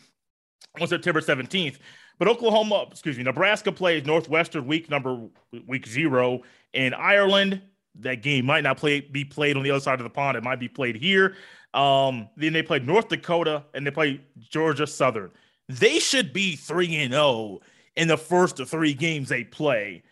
on 0.80 0.88
September 0.88 1.22
17th. 1.22 1.78
But 2.18 2.28
Oklahoma, 2.28 2.88
excuse 2.92 3.18
me, 3.18 3.24
Nebraska 3.24 3.72
plays 3.72 4.06
Northwestern 4.06 4.68
week 4.68 4.90
number 4.90 5.28
week 5.68 5.86
zero 5.86 6.42
in 6.74 6.94
Ireland. 6.94 7.62
That 8.00 8.22
game 8.22 8.46
might 8.46 8.64
not 8.64 8.78
play 8.78 9.02
be 9.02 9.26
played 9.26 9.58
on 9.58 9.64
the 9.64 9.72
other 9.72 9.82
side 9.82 10.00
of 10.00 10.04
the 10.04 10.10
pond. 10.10 10.38
It 10.38 10.44
might 10.44 10.60
be 10.60 10.70
played 10.70 10.96
here. 10.96 11.36
Um, 11.74 12.30
then 12.38 12.54
they 12.54 12.64
play 12.64 12.80
North 12.80 13.10
Dakota 13.10 13.66
and 13.74 13.86
they 13.86 13.92
play 13.92 14.22
Georgia 14.40 14.88
Southern. 14.88 15.32
They 15.68 16.00
should 16.00 16.32
be 16.32 16.56
3 16.56 16.96
and 16.98 17.14
0 17.14 17.60
in 17.96 18.08
the 18.08 18.18
first 18.18 18.58
three 18.66 18.94
games 18.94 19.30
they 19.30 19.44
play. 19.44 20.04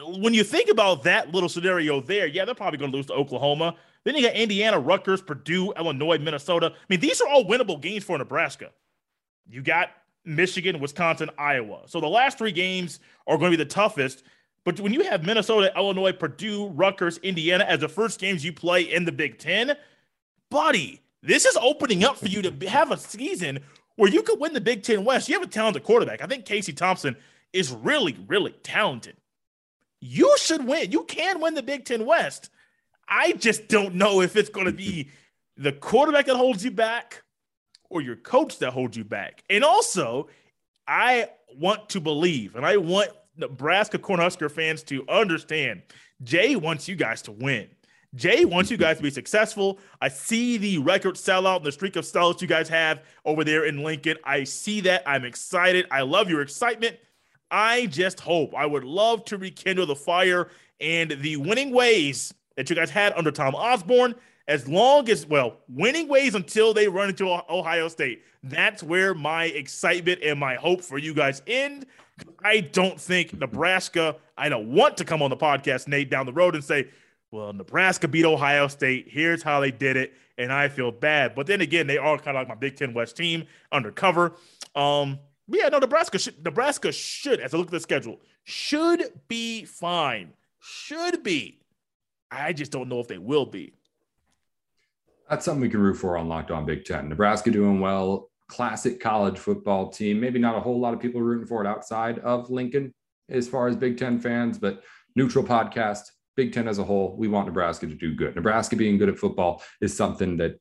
When 0.00 0.34
you 0.34 0.44
think 0.44 0.68
about 0.68 1.02
that 1.04 1.32
little 1.32 1.48
scenario 1.48 2.00
there, 2.00 2.26
yeah, 2.26 2.44
they're 2.44 2.54
probably 2.54 2.78
going 2.78 2.90
to 2.90 2.96
lose 2.96 3.06
to 3.06 3.14
Oklahoma. 3.14 3.74
Then 4.04 4.16
you 4.16 4.22
got 4.22 4.34
Indiana, 4.34 4.78
Rutgers, 4.78 5.20
Purdue, 5.20 5.72
Illinois, 5.72 6.18
Minnesota. 6.18 6.72
I 6.74 6.84
mean, 6.88 7.00
these 7.00 7.20
are 7.20 7.28
all 7.28 7.44
winnable 7.44 7.80
games 7.80 8.04
for 8.04 8.16
Nebraska. 8.16 8.70
You 9.48 9.62
got 9.62 9.90
Michigan, 10.24 10.80
Wisconsin, 10.80 11.30
Iowa. 11.38 11.82
So 11.86 12.00
the 12.00 12.08
last 12.08 12.38
three 12.38 12.52
games 12.52 13.00
are 13.26 13.38
going 13.38 13.50
to 13.50 13.58
be 13.58 13.64
the 13.64 13.68
toughest. 13.68 14.22
But 14.64 14.80
when 14.80 14.92
you 14.92 15.02
have 15.04 15.24
Minnesota, 15.24 15.72
Illinois, 15.76 16.12
Purdue, 16.12 16.68
Rutgers, 16.68 17.18
Indiana 17.18 17.64
as 17.64 17.80
the 17.80 17.88
first 17.88 18.20
games 18.20 18.44
you 18.44 18.52
play 18.52 18.82
in 18.82 19.04
the 19.04 19.12
Big 19.12 19.38
Ten, 19.38 19.76
buddy, 20.50 21.00
this 21.22 21.46
is 21.46 21.56
opening 21.60 22.04
up 22.04 22.18
for 22.18 22.26
you 22.28 22.42
to 22.42 22.68
have 22.68 22.90
a 22.90 22.96
season 22.96 23.60
where 23.96 24.10
you 24.10 24.22
could 24.22 24.38
win 24.38 24.52
the 24.52 24.60
Big 24.60 24.82
Ten 24.82 25.04
West. 25.04 25.28
You 25.28 25.34
have 25.38 25.48
a 25.48 25.50
talented 25.50 25.82
quarterback. 25.82 26.22
I 26.22 26.26
think 26.26 26.44
Casey 26.44 26.72
Thompson 26.72 27.16
is 27.52 27.72
really, 27.72 28.16
really 28.28 28.52
talented. 28.62 29.16
You 30.00 30.36
should 30.38 30.66
win. 30.66 30.92
You 30.92 31.04
can 31.04 31.40
win 31.40 31.54
the 31.54 31.62
Big 31.62 31.84
Ten 31.84 32.04
West. 32.06 32.50
I 33.08 33.32
just 33.32 33.68
don't 33.68 33.94
know 33.94 34.20
if 34.20 34.36
it's 34.36 34.50
going 34.50 34.66
to 34.66 34.72
be 34.72 35.10
the 35.56 35.72
quarterback 35.72 36.26
that 36.26 36.36
holds 36.36 36.64
you 36.64 36.70
back 36.70 37.22
or 37.90 38.00
your 38.00 38.16
coach 38.16 38.58
that 38.58 38.72
holds 38.72 38.96
you 38.96 39.04
back. 39.04 39.42
And 39.48 39.64
also, 39.64 40.28
I 40.86 41.30
want 41.56 41.88
to 41.90 42.00
believe, 42.00 42.54
and 42.56 42.64
I 42.64 42.76
want 42.76 43.10
Nebraska 43.36 43.98
Cornhusker 43.98 44.50
fans 44.50 44.82
to 44.84 45.04
understand 45.08 45.82
Jay 46.22 46.56
wants 46.56 46.88
you 46.88 46.96
guys 46.96 47.22
to 47.22 47.32
win. 47.32 47.68
Jay 48.14 48.44
wants 48.44 48.70
you 48.70 48.76
guys 48.76 48.96
to 48.96 49.02
be 49.02 49.10
successful. 49.10 49.78
I 50.00 50.08
see 50.08 50.56
the 50.56 50.78
record 50.78 51.14
sellout 51.16 51.58
and 51.58 51.66
the 51.66 51.72
streak 51.72 51.96
of 51.96 52.04
sellouts 52.04 52.40
you 52.40 52.48
guys 52.48 52.68
have 52.68 53.02
over 53.24 53.44
there 53.44 53.66
in 53.66 53.84
Lincoln. 53.84 54.16
I 54.24 54.44
see 54.44 54.80
that. 54.82 55.02
I'm 55.06 55.24
excited. 55.24 55.86
I 55.90 56.02
love 56.02 56.30
your 56.30 56.40
excitement. 56.40 56.96
I 57.50 57.86
just 57.86 58.20
hope 58.20 58.54
I 58.54 58.66
would 58.66 58.84
love 58.84 59.24
to 59.26 59.38
rekindle 59.38 59.86
the 59.86 59.94
fire 59.94 60.48
and 60.80 61.10
the 61.20 61.36
winning 61.36 61.70
ways 61.70 62.32
that 62.58 62.68
you 62.68 62.74
guys 62.74 62.90
had 62.90 63.12
under 63.14 63.30
Tom 63.30 63.54
Osborne. 63.54 64.16
As 64.48 64.66
long 64.66 65.08
as, 65.10 65.26
well, 65.26 65.58
winning 65.68 66.08
ways 66.08 66.34
until 66.34 66.72
they 66.72 66.88
run 66.88 67.10
into 67.10 67.28
Ohio 67.28 67.86
State. 67.88 68.22
That's 68.42 68.82
where 68.82 69.14
my 69.14 69.44
excitement 69.44 70.20
and 70.24 70.40
my 70.40 70.54
hope 70.54 70.82
for 70.82 70.96
you 70.98 71.12
guys 71.14 71.42
end. 71.46 71.86
I 72.42 72.60
don't 72.60 72.98
think 72.98 73.38
Nebraska, 73.38 74.16
I 74.38 74.48
don't 74.48 74.72
want 74.72 74.96
to 74.96 75.04
come 75.04 75.22
on 75.22 75.28
the 75.30 75.36
podcast, 75.36 75.86
Nate, 75.86 76.10
down 76.10 76.24
the 76.26 76.32
road 76.32 76.54
and 76.54 76.64
say, 76.64 76.88
well, 77.30 77.52
Nebraska 77.52 78.08
beat 78.08 78.24
Ohio 78.24 78.68
State. 78.68 79.06
Here's 79.08 79.42
how 79.42 79.60
they 79.60 79.70
did 79.70 79.96
it. 79.96 80.14
And 80.38 80.50
I 80.50 80.68
feel 80.68 80.90
bad. 80.90 81.34
But 81.34 81.46
then 81.46 81.60
again, 81.60 81.86
they 81.86 81.98
are 81.98 82.16
kind 82.16 82.36
of 82.36 82.40
like 82.40 82.48
my 82.48 82.54
Big 82.54 82.74
Ten 82.74 82.94
West 82.94 83.16
team 83.16 83.44
undercover. 83.70 84.32
Um, 84.74 85.18
yeah, 85.46 85.68
no, 85.68 85.78
Nebraska 85.78 86.18
should 86.18 86.42
Nebraska 86.42 86.90
should, 86.90 87.40
as 87.40 87.52
I 87.52 87.58
look 87.58 87.66
at 87.66 87.72
the 87.72 87.80
schedule, 87.80 88.18
should 88.44 89.04
be 89.28 89.64
fine. 89.66 90.32
Should 90.58 91.22
be. 91.22 91.60
I 92.30 92.52
just 92.52 92.72
don't 92.72 92.88
know 92.88 93.00
if 93.00 93.08
they 93.08 93.18
will 93.18 93.46
be. 93.46 93.74
That's 95.28 95.44
something 95.44 95.60
we 95.60 95.68
can 95.68 95.80
root 95.80 95.96
for 95.96 96.16
on 96.16 96.28
Locked 96.28 96.50
On 96.50 96.64
Big 96.64 96.84
Ten. 96.84 97.08
Nebraska 97.08 97.50
doing 97.50 97.80
well. 97.80 98.30
Classic 98.48 98.98
college 98.98 99.38
football 99.38 99.90
team. 99.90 100.20
Maybe 100.20 100.38
not 100.38 100.56
a 100.56 100.60
whole 100.60 100.80
lot 100.80 100.94
of 100.94 101.00
people 101.00 101.20
rooting 101.20 101.46
for 101.46 101.62
it 101.62 101.66
outside 101.66 102.18
of 102.20 102.48
Lincoln 102.50 102.94
as 103.28 103.46
far 103.46 103.68
as 103.68 103.76
Big 103.76 103.98
Ten 103.98 104.18
fans, 104.18 104.58
but 104.58 104.82
neutral 105.14 105.44
podcast 105.44 106.04
Big 106.34 106.52
Ten 106.52 106.68
as 106.68 106.78
a 106.78 106.84
whole, 106.84 107.16
we 107.16 107.28
want 107.28 107.46
Nebraska 107.46 107.86
to 107.86 107.94
do 107.94 108.14
good. 108.14 108.36
Nebraska 108.36 108.76
being 108.76 108.96
good 108.96 109.08
at 109.08 109.18
football 109.18 109.62
is 109.80 109.94
something 109.94 110.36
that 110.38 110.58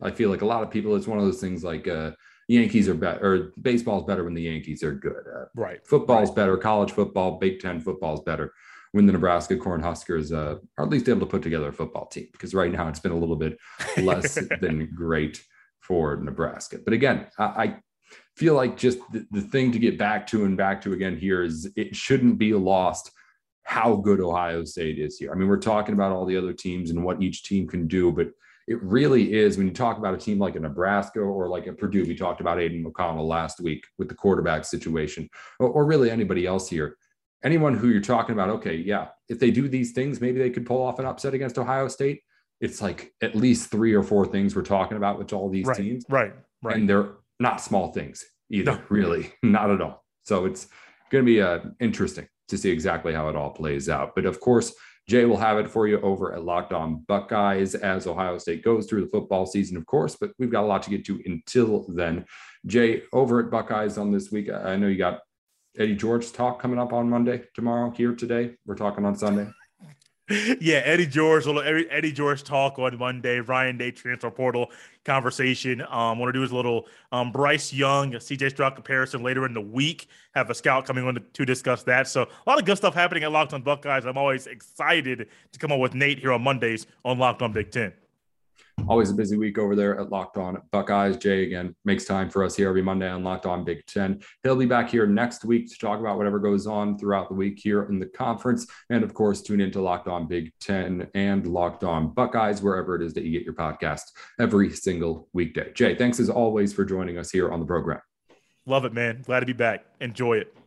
I 0.00 0.10
feel 0.10 0.30
like 0.30 0.42
a 0.42 0.46
lot 0.46 0.62
of 0.62 0.70
people, 0.70 0.96
it's 0.96 1.06
one 1.06 1.18
of 1.18 1.24
those 1.24 1.40
things 1.40 1.62
like 1.62 1.86
uh, 1.86 2.12
Yankees 2.48 2.88
are 2.88 2.94
better, 2.94 3.24
or 3.24 3.52
baseball's 3.60 4.04
better 4.04 4.24
when 4.24 4.34
the 4.34 4.42
Yankees 4.42 4.82
are 4.82 4.94
good. 4.94 5.22
Uh, 5.32 5.44
right. 5.54 5.86
Football's 5.86 6.30
right. 6.30 6.36
better. 6.36 6.56
College 6.56 6.92
football, 6.92 7.38
Big 7.38 7.60
Ten 7.60 7.78
football's 7.78 8.22
better 8.22 8.52
when 8.92 9.06
the 9.06 9.12
Nebraska 9.12 9.56
Cornhuskers 9.56 10.32
uh, 10.32 10.58
are 10.76 10.84
at 10.84 10.90
least 10.90 11.08
able 11.08 11.20
to 11.20 11.26
put 11.26 11.42
together 11.42 11.68
a 11.68 11.72
football 11.72 12.06
team 12.06 12.28
because 12.32 12.54
right 12.54 12.72
now 12.72 12.88
it's 12.88 13.00
been 13.00 13.12
a 13.12 13.18
little 13.18 13.36
bit 13.36 13.58
less 13.98 14.38
than 14.60 14.90
great 14.94 15.42
for 15.80 16.16
Nebraska. 16.16 16.78
But 16.84 16.94
again, 16.94 17.26
I, 17.38 17.44
I 17.44 17.76
feel 18.36 18.54
like 18.54 18.76
just 18.76 18.98
the, 19.12 19.26
the 19.30 19.40
thing 19.40 19.72
to 19.72 19.78
get 19.78 19.98
back 19.98 20.26
to 20.28 20.44
and 20.44 20.56
back 20.56 20.80
to 20.82 20.92
again 20.92 21.16
here 21.16 21.42
is 21.42 21.70
it 21.76 21.94
shouldn't 21.94 22.38
be 22.38 22.54
lost 22.54 23.10
how 23.64 23.96
good 23.96 24.20
Ohio 24.20 24.64
State 24.64 24.98
is 24.98 25.18
here. 25.18 25.30
I 25.30 25.34
mean, 25.34 25.46
we're 25.46 25.58
talking 25.58 25.94
about 25.94 26.12
all 26.12 26.24
the 26.24 26.38
other 26.38 26.54
teams 26.54 26.90
and 26.90 27.04
what 27.04 27.22
each 27.22 27.44
team 27.44 27.68
can 27.68 27.86
do, 27.86 28.10
but 28.10 28.28
it 28.66 28.82
really 28.82 29.34
is 29.34 29.56
when 29.56 29.66
you 29.66 29.72
talk 29.72 29.98
about 29.98 30.14
a 30.14 30.18
team 30.18 30.38
like 30.38 30.56
a 30.56 30.60
Nebraska 30.60 31.20
or 31.20 31.48
like 31.48 31.66
a 31.66 31.72
Purdue. 31.72 32.04
We 32.04 32.14
talked 32.14 32.40
about 32.40 32.60
Aidan 32.60 32.86
O'Connell 32.86 33.26
last 33.26 33.60
week 33.60 33.84
with 33.98 34.08
the 34.08 34.14
quarterback 34.14 34.64
situation, 34.64 35.28
or, 35.58 35.68
or 35.68 35.84
really 35.84 36.10
anybody 36.10 36.46
else 36.46 36.68
here. 36.68 36.96
Anyone 37.44 37.76
who 37.76 37.88
you're 37.88 38.00
talking 38.00 38.32
about, 38.32 38.50
okay, 38.50 38.74
yeah, 38.74 39.08
if 39.28 39.38
they 39.38 39.50
do 39.50 39.68
these 39.68 39.92
things, 39.92 40.20
maybe 40.20 40.38
they 40.38 40.50
could 40.50 40.66
pull 40.66 40.82
off 40.82 40.98
an 40.98 41.06
upset 41.06 41.34
against 41.34 41.58
Ohio 41.58 41.88
State. 41.88 42.22
It's 42.60 42.82
like 42.82 43.12
at 43.22 43.36
least 43.36 43.70
three 43.70 43.94
or 43.94 44.02
four 44.02 44.26
things 44.26 44.56
we're 44.56 44.62
talking 44.62 44.96
about 44.96 45.18
with 45.18 45.32
all 45.32 45.48
these 45.48 45.66
right, 45.66 45.76
teams. 45.76 46.04
Right, 46.08 46.32
right. 46.62 46.76
And 46.76 46.88
they're 46.88 47.12
not 47.38 47.60
small 47.60 47.92
things 47.92 48.24
either, 48.50 48.72
No. 48.72 48.80
really, 48.88 49.32
not 49.44 49.70
at 49.70 49.80
all. 49.80 50.04
So 50.24 50.46
it's 50.46 50.66
going 51.10 51.24
to 51.24 51.26
be 51.26 51.40
uh, 51.40 51.60
interesting 51.78 52.26
to 52.48 52.58
see 52.58 52.70
exactly 52.70 53.12
how 53.14 53.28
it 53.28 53.36
all 53.36 53.50
plays 53.50 53.88
out. 53.88 54.14
But 54.16 54.26
of 54.26 54.40
course, 54.40 54.74
Jay 55.08 55.24
will 55.24 55.36
have 55.38 55.58
it 55.58 55.70
for 55.70 55.86
you 55.86 56.00
over 56.00 56.34
at 56.34 56.44
Locked 56.44 56.72
On 56.72 57.04
Buckeyes 57.08 57.74
as 57.74 58.06
Ohio 58.06 58.36
State 58.38 58.62
goes 58.64 58.86
through 58.86 59.02
the 59.02 59.10
football 59.10 59.46
season, 59.46 59.76
of 59.76 59.86
course. 59.86 60.16
But 60.20 60.32
we've 60.38 60.50
got 60.50 60.64
a 60.64 60.66
lot 60.66 60.82
to 60.82 60.90
get 60.90 61.04
to 61.06 61.20
until 61.24 61.86
then. 61.88 62.26
Jay, 62.66 63.02
over 63.12 63.40
at 63.40 63.50
Buckeyes 63.50 63.96
on 63.96 64.10
this 64.10 64.30
week, 64.32 64.50
I 64.50 64.76
know 64.76 64.88
you 64.88 64.98
got 64.98 65.20
Eddie 65.76 65.96
George 65.96 66.32
talk 66.32 66.60
coming 66.60 66.78
up 66.78 66.92
on 66.92 67.08
Monday, 67.08 67.44
tomorrow, 67.54 67.90
here 67.90 68.14
today. 68.14 68.56
We're 68.66 68.74
talking 68.74 69.04
on 69.04 69.16
Sunday. 69.16 69.48
yeah, 70.60 70.82
Eddie 70.84 71.06
George, 71.06 71.46
little 71.46 71.62
Eddie 71.62 72.12
George 72.12 72.44
talk 72.44 72.78
on 72.78 72.98
Monday, 72.98 73.40
Ryan 73.40 73.78
Day 73.78 73.90
transfer 73.90 74.30
portal 74.30 74.70
conversation. 75.04 75.80
Um, 75.80 76.18
want 76.18 76.28
to 76.28 76.32
do 76.32 76.42
is 76.42 76.50
a 76.50 76.56
little 76.56 76.86
um, 77.12 77.32
Bryce 77.32 77.72
Young, 77.72 78.12
CJ 78.12 78.50
Stroud 78.50 78.74
comparison 78.74 79.22
later 79.22 79.46
in 79.46 79.54
the 79.54 79.60
week. 79.60 80.08
Have 80.34 80.50
a 80.50 80.54
scout 80.54 80.84
coming 80.84 81.04
on 81.04 81.14
to, 81.14 81.20
to 81.20 81.46
discuss 81.46 81.82
that. 81.84 82.08
So 82.08 82.24
a 82.24 82.50
lot 82.50 82.58
of 82.58 82.66
good 82.66 82.76
stuff 82.76 82.94
happening 82.94 83.24
at 83.24 83.32
Locked 83.32 83.54
On 83.54 83.62
Buckeyes. 83.62 84.04
I'm 84.04 84.18
always 84.18 84.46
excited 84.46 85.28
to 85.52 85.58
come 85.58 85.72
on 85.72 85.78
with 85.78 85.94
Nate 85.94 86.18
here 86.18 86.32
on 86.32 86.42
Mondays 86.42 86.86
on 87.04 87.18
Locked 87.18 87.40
On 87.40 87.52
Big 87.52 87.70
Ten. 87.70 87.94
Always 88.86 89.10
a 89.10 89.14
busy 89.14 89.36
week 89.36 89.58
over 89.58 89.74
there 89.74 89.98
at 89.98 90.10
Locked 90.10 90.36
On 90.36 90.60
Buckeyes. 90.70 91.16
Jay 91.16 91.44
again 91.44 91.74
makes 91.84 92.04
time 92.04 92.30
for 92.30 92.44
us 92.44 92.56
here 92.56 92.68
every 92.68 92.82
Monday 92.82 93.08
on 93.08 93.22
Locked 93.22 93.46
On 93.46 93.64
Big 93.64 93.84
Ten. 93.86 94.20
He'll 94.42 94.56
be 94.56 94.66
back 94.66 94.88
here 94.88 95.06
next 95.06 95.44
week 95.44 95.68
to 95.70 95.78
talk 95.78 96.00
about 96.00 96.16
whatever 96.16 96.38
goes 96.38 96.66
on 96.66 96.98
throughout 96.98 97.28
the 97.28 97.34
week 97.34 97.58
here 97.58 97.84
in 97.84 97.98
the 97.98 98.06
conference. 98.06 98.66
And 98.90 99.04
of 99.04 99.12
course, 99.14 99.42
tune 99.42 99.60
into 99.60 99.80
Locked 99.80 100.08
On 100.08 100.26
Big 100.26 100.52
Ten 100.60 101.08
and 101.14 101.46
Locked 101.46 101.84
On 101.84 102.12
Buckeyes, 102.12 102.62
wherever 102.62 102.94
it 102.94 103.02
is 103.02 103.14
that 103.14 103.24
you 103.24 103.32
get 103.32 103.44
your 103.44 103.54
podcast 103.54 104.02
every 104.38 104.70
single 104.70 105.28
weekday. 105.32 105.72
Jay, 105.72 105.94
thanks 105.94 106.20
as 106.20 106.30
always 106.30 106.72
for 106.72 106.84
joining 106.84 107.18
us 107.18 107.30
here 107.30 107.50
on 107.50 107.60
the 107.60 107.66
program. 107.66 108.00
Love 108.64 108.84
it, 108.84 108.92
man. 108.92 109.22
Glad 109.24 109.40
to 109.40 109.46
be 109.46 109.52
back. 109.54 109.84
Enjoy 110.00 110.36
it. 110.36 110.57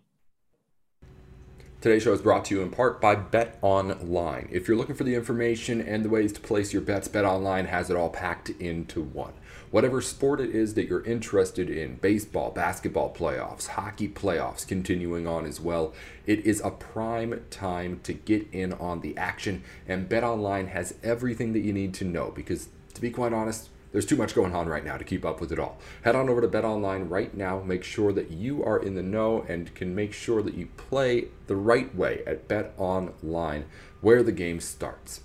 Today's 1.82 2.04
show 2.04 2.13
is 2.13 2.22
brought 2.22 2.46
to 2.46 2.54
you 2.54 2.62
in 2.62 2.70
part 2.70 3.02
by 3.02 3.15
Bet 3.15 3.58
Online. 3.63 4.48
If 4.52 4.67
you're 4.67 4.78
looking 4.78 4.94
for 4.94 5.04
the 5.04 5.15
information 5.15 5.82
and 5.82 6.06
the 6.06 6.10
ways 6.10 6.32
to 6.34 6.39
place 6.39 6.74
your 6.74 6.84
bets, 6.84 7.08
Bet 7.08 7.26
Online 7.26 7.65
has 7.65 7.89
it 7.89 7.98
all 7.98 8.12
packed 8.12 8.52
into 8.52 9.02
one. 9.02 9.34
Whatever 9.72 10.00
sport 10.00 10.39
it 10.39 10.54
is 10.54 10.76
that 10.76 10.88
you're 10.88 11.04
interested 11.06 11.72
in 11.72 11.96
baseball, 11.96 12.52
basketball 12.52 13.12
playoffs, 13.12 13.65
hockey 13.65 14.08
playoffs 14.08 14.67
continuing 14.67 15.26
on 15.26 15.48
as 15.48 15.60
well 15.60 15.91
it 16.28 16.41
is 16.41 16.62
a 16.63 16.70
prime 16.70 17.44
time 17.50 18.00
to 18.04 18.13
get 18.13 18.48
in 18.52 18.74
on 18.74 19.02
the 19.02 19.17
action, 19.17 19.63
and 19.88 20.08
Bet 20.08 20.24
Online 20.24 20.67
has 20.67 20.94
everything 21.02 21.54
that 21.54 21.62
you 21.62 21.74
need 21.74 21.96
to 21.96 22.06
know 22.06 22.30
because, 22.30 22.70
to 22.94 23.02
be 23.02 23.10
quite 23.10 23.34
honest, 23.34 23.70
there's 23.92 24.06
too 24.06 24.16
much 24.16 24.34
going 24.34 24.56
on 24.56 24.68
right 24.68 24.86
now 24.86 24.98
to 24.98 25.04
keep 25.04 25.26
up 25.26 25.42
with 25.42 25.52
it 25.52 25.60
all. 25.60 25.78
Head 26.04 26.16
on 26.16 26.30
over 26.30 26.42
to 26.42 26.48
Bet 26.48 26.66
Online 26.66 27.10
right 27.10 27.36
now. 27.36 27.62
Make 27.62 27.84
sure 27.84 28.14
that 28.14 28.32
you 28.32 28.64
are 28.64 28.80
in 28.80 28.96
the 28.96 29.04
know 29.04 29.46
and 29.48 29.74
can 29.76 29.94
make 29.94 30.14
sure 30.14 30.42
that 30.42 30.54
you 30.54 30.68
play 30.78 31.26
the 31.48 31.56
right 31.56 31.94
way 31.96 32.24
at 32.26 32.48
Bet 32.48 32.74
Online, 32.78 33.66
where 34.00 34.24
the 34.24 34.32
game 34.32 34.60
starts. 34.60 35.22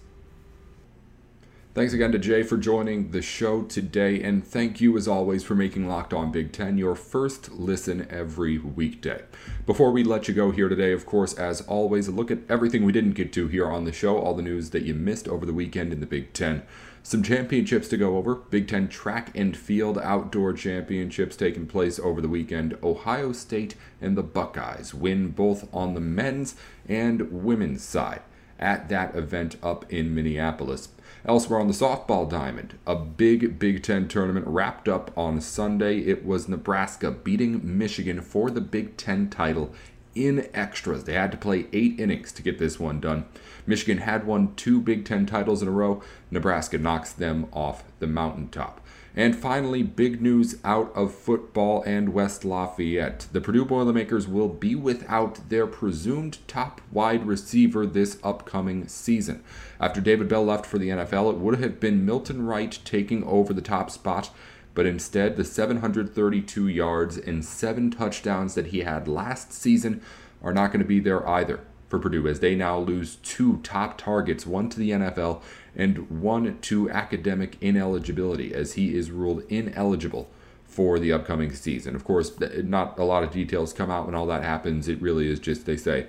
Thanks 1.76 1.92
again 1.92 2.10
to 2.12 2.18
Jay 2.18 2.42
for 2.42 2.56
joining 2.56 3.10
the 3.10 3.20
show 3.20 3.60
today. 3.62 4.22
And 4.22 4.42
thank 4.42 4.80
you, 4.80 4.96
as 4.96 5.06
always, 5.06 5.44
for 5.44 5.54
making 5.54 5.86
Locked 5.86 6.14
On 6.14 6.32
Big 6.32 6.50
Ten 6.50 6.78
your 6.78 6.94
first 6.94 7.52
listen 7.52 8.06
every 8.08 8.56
weekday. 8.56 9.24
Before 9.66 9.90
we 9.90 10.02
let 10.02 10.26
you 10.26 10.32
go 10.32 10.52
here 10.52 10.70
today, 10.70 10.92
of 10.92 11.04
course, 11.04 11.34
as 11.34 11.60
always, 11.60 12.08
look 12.08 12.30
at 12.30 12.38
everything 12.48 12.86
we 12.86 12.92
didn't 12.92 13.12
get 13.12 13.30
to 13.34 13.48
here 13.48 13.66
on 13.66 13.84
the 13.84 13.92
show, 13.92 14.16
all 14.16 14.32
the 14.32 14.40
news 14.40 14.70
that 14.70 14.84
you 14.84 14.94
missed 14.94 15.28
over 15.28 15.44
the 15.44 15.52
weekend 15.52 15.92
in 15.92 16.00
the 16.00 16.06
Big 16.06 16.32
Ten. 16.32 16.62
Some 17.06 17.22
championships 17.22 17.86
to 17.90 17.96
go 17.96 18.16
over. 18.16 18.34
Big 18.34 18.66
Ten 18.66 18.88
track 18.88 19.30
and 19.32 19.56
field 19.56 19.96
outdoor 19.96 20.52
championships 20.54 21.36
taking 21.36 21.68
place 21.68 22.00
over 22.00 22.20
the 22.20 22.28
weekend. 22.28 22.76
Ohio 22.82 23.30
State 23.30 23.76
and 24.00 24.16
the 24.16 24.24
Buckeyes 24.24 24.92
win 24.92 25.28
both 25.28 25.72
on 25.72 25.94
the 25.94 26.00
men's 26.00 26.56
and 26.88 27.30
women's 27.30 27.84
side 27.84 28.22
at 28.58 28.88
that 28.88 29.14
event 29.14 29.54
up 29.62 29.84
in 29.88 30.16
Minneapolis. 30.16 30.88
Elsewhere 31.24 31.60
on 31.60 31.68
the 31.68 31.72
softball 31.72 32.28
diamond, 32.28 32.76
a 32.88 32.96
big 32.96 33.56
Big 33.56 33.84
Ten 33.84 34.08
tournament 34.08 34.48
wrapped 34.48 34.88
up 34.88 35.16
on 35.16 35.40
Sunday. 35.40 36.00
It 36.00 36.26
was 36.26 36.48
Nebraska 36.48 37.12
beating 37.12 37.60
Michigan 37.62 38.20
for 38.20 38.50
the 38.50 38.60
Big 38.60 38.96
Ten 38.96 39.30
title 39.30 39.72
in 40.16 40.48
extras. 40.54 41.04
They 41.04 41.12
had 41.12 41.30
to 41.30 41.38
play 41.38 41.66
eight 41.72 42.00
innings 42.00 42.32
to 42.32 42.42
get 42.42 42.58
this 42.58 42.80
one 42.80 42.98
done. 42.98 43.26
Michigan 43.66 43.98
had 43.98 44.26
won 44.26 44.54
two 44.56 44.80
Big 44.80 45.04
Ten 45.04 45.26
titles 45.26 45.62
in 45.62 45.68
a 45.68 45.72
row. 45.72 46.02
Nebraska 46.30 46.78
knocks 46.78 47.12
them 47.12 47.46
off 47.52 47.84
the 48.00 48.06
mountaintop. 48.06 48.80
And 49.18 49.34
finally, 49.34 49.82
big 49.82 50.20
news 50.20 50.56
out 50.62 50.92
of 50.94 51.14
football 51.14 51.82
and 51.84 52.10
West 52.12 52.44
Lafayette. 52.44 53.28
The 53.32 53.40
Purdue 53.40 53.64
Boilermakers 53.64 54.28
will 54.28 54.50
be 54.50 54.74
without 54.74 55.48
their 55.48 55.66
presumed 55.66 56.36
top 56.46 56.82
wide 56.92 57.26
receiver 57.26 57.86
this 57.86 58.18
upcoming 58.22 58.88
season. 58.88 59.42
After 59.80 60.02
David 60.02 60.28
Bell 60.28 60.44
left 60.44 60.66
for 60.66 60.76
the 60.76 60.90
NFL, 60.90 61.32
it 61.32 61.38
would 61.38 61.60
have 61.60 61.80
been 61.80 62.04
Milton 62.04 62.44
Wright 62.44 62.78
taking 62.84 63.24
over 63.24 63.54
the 63.54 63.62
top 63.62 63.90
spot 63.90 64.30
but 64.76 64.86
instead 64.86 65.36
the 65.36 65.44
732 65.44 66.68
yards 66.68 67.16
and 67.16 67.44
seven 67.44 67.90
touchdowns 67.90 68.54
that 68.54 68.66
he 68.66 68.80
had 68.80 69.08
last 69.08 69.50
season 69.50 70.02
are 70.42 70.52
not 70.52 70.68
going 70.68 70.82
to 70.82 70.86
be 70.86 71.00
there 71.00 71.26
either 71.26 71.60
for 71.88 71.98
Purdue 71.98 72.28
as 72.28 72.40
they 72.40 72.54
now 72.54 72.78
lose 72.78 73.16
two 73.16 73.58
top 73.62 73.96
targets, 73.96 74.46
one 74.46 74.68
to 74.68 74.78
the 74.78 74.90
NFL 74.90 75.40
and 75.74 76.10
one 76.10 76.58
to 76.60 76.90
academic 76.90 77.56
ineligibility 77.62 78.54
as 78.54 78.74
he 78.74 78.94
is 78.94 79.10
ruled 79.10 79.44
ineligible 79.48 80.28
for 80.64 80.98
the 80.98 81.12
upcoming 81.12 81.54
season. 81.54 81.96
Of 81.96 82.04
course, 82.04 82.38
not 82.62 82.98
a 82.98 83.04
lot 83.04 83.22
of 83.22 83.30
details 83.30 83.72
come 83.72 83.90
out 83.90 84.04
when 84.04 84.14
all 84.14 84.26
that 84.26 84.44
happens. 84.44 84.88
It 84.88 85.00
really 85.00 85.30
is 85.30 85.40
just 85.40 85.64
they 85.64 85.78
say 85.78 86.08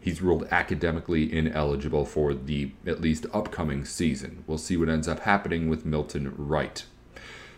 he's 0.00 0.20
ruled 0.20 0.48
academically 0.50 1.32
ineligible 1.32 2.06
for 2.06 2.34
the 2.34 2.72
at 2.86 3.00
least 3.00 3.26
upcoming 3.32 3.84
season. 3.84 4.42
We'll 4.48 4.58
see 4.58 4.76
what 4.76 4.88
ends 4.88 5.06
up 5.06 5.20
happening 5.20 5.68
with 5.68 5.86
Milton 5.86 6.34
Wright. 6.36 6.84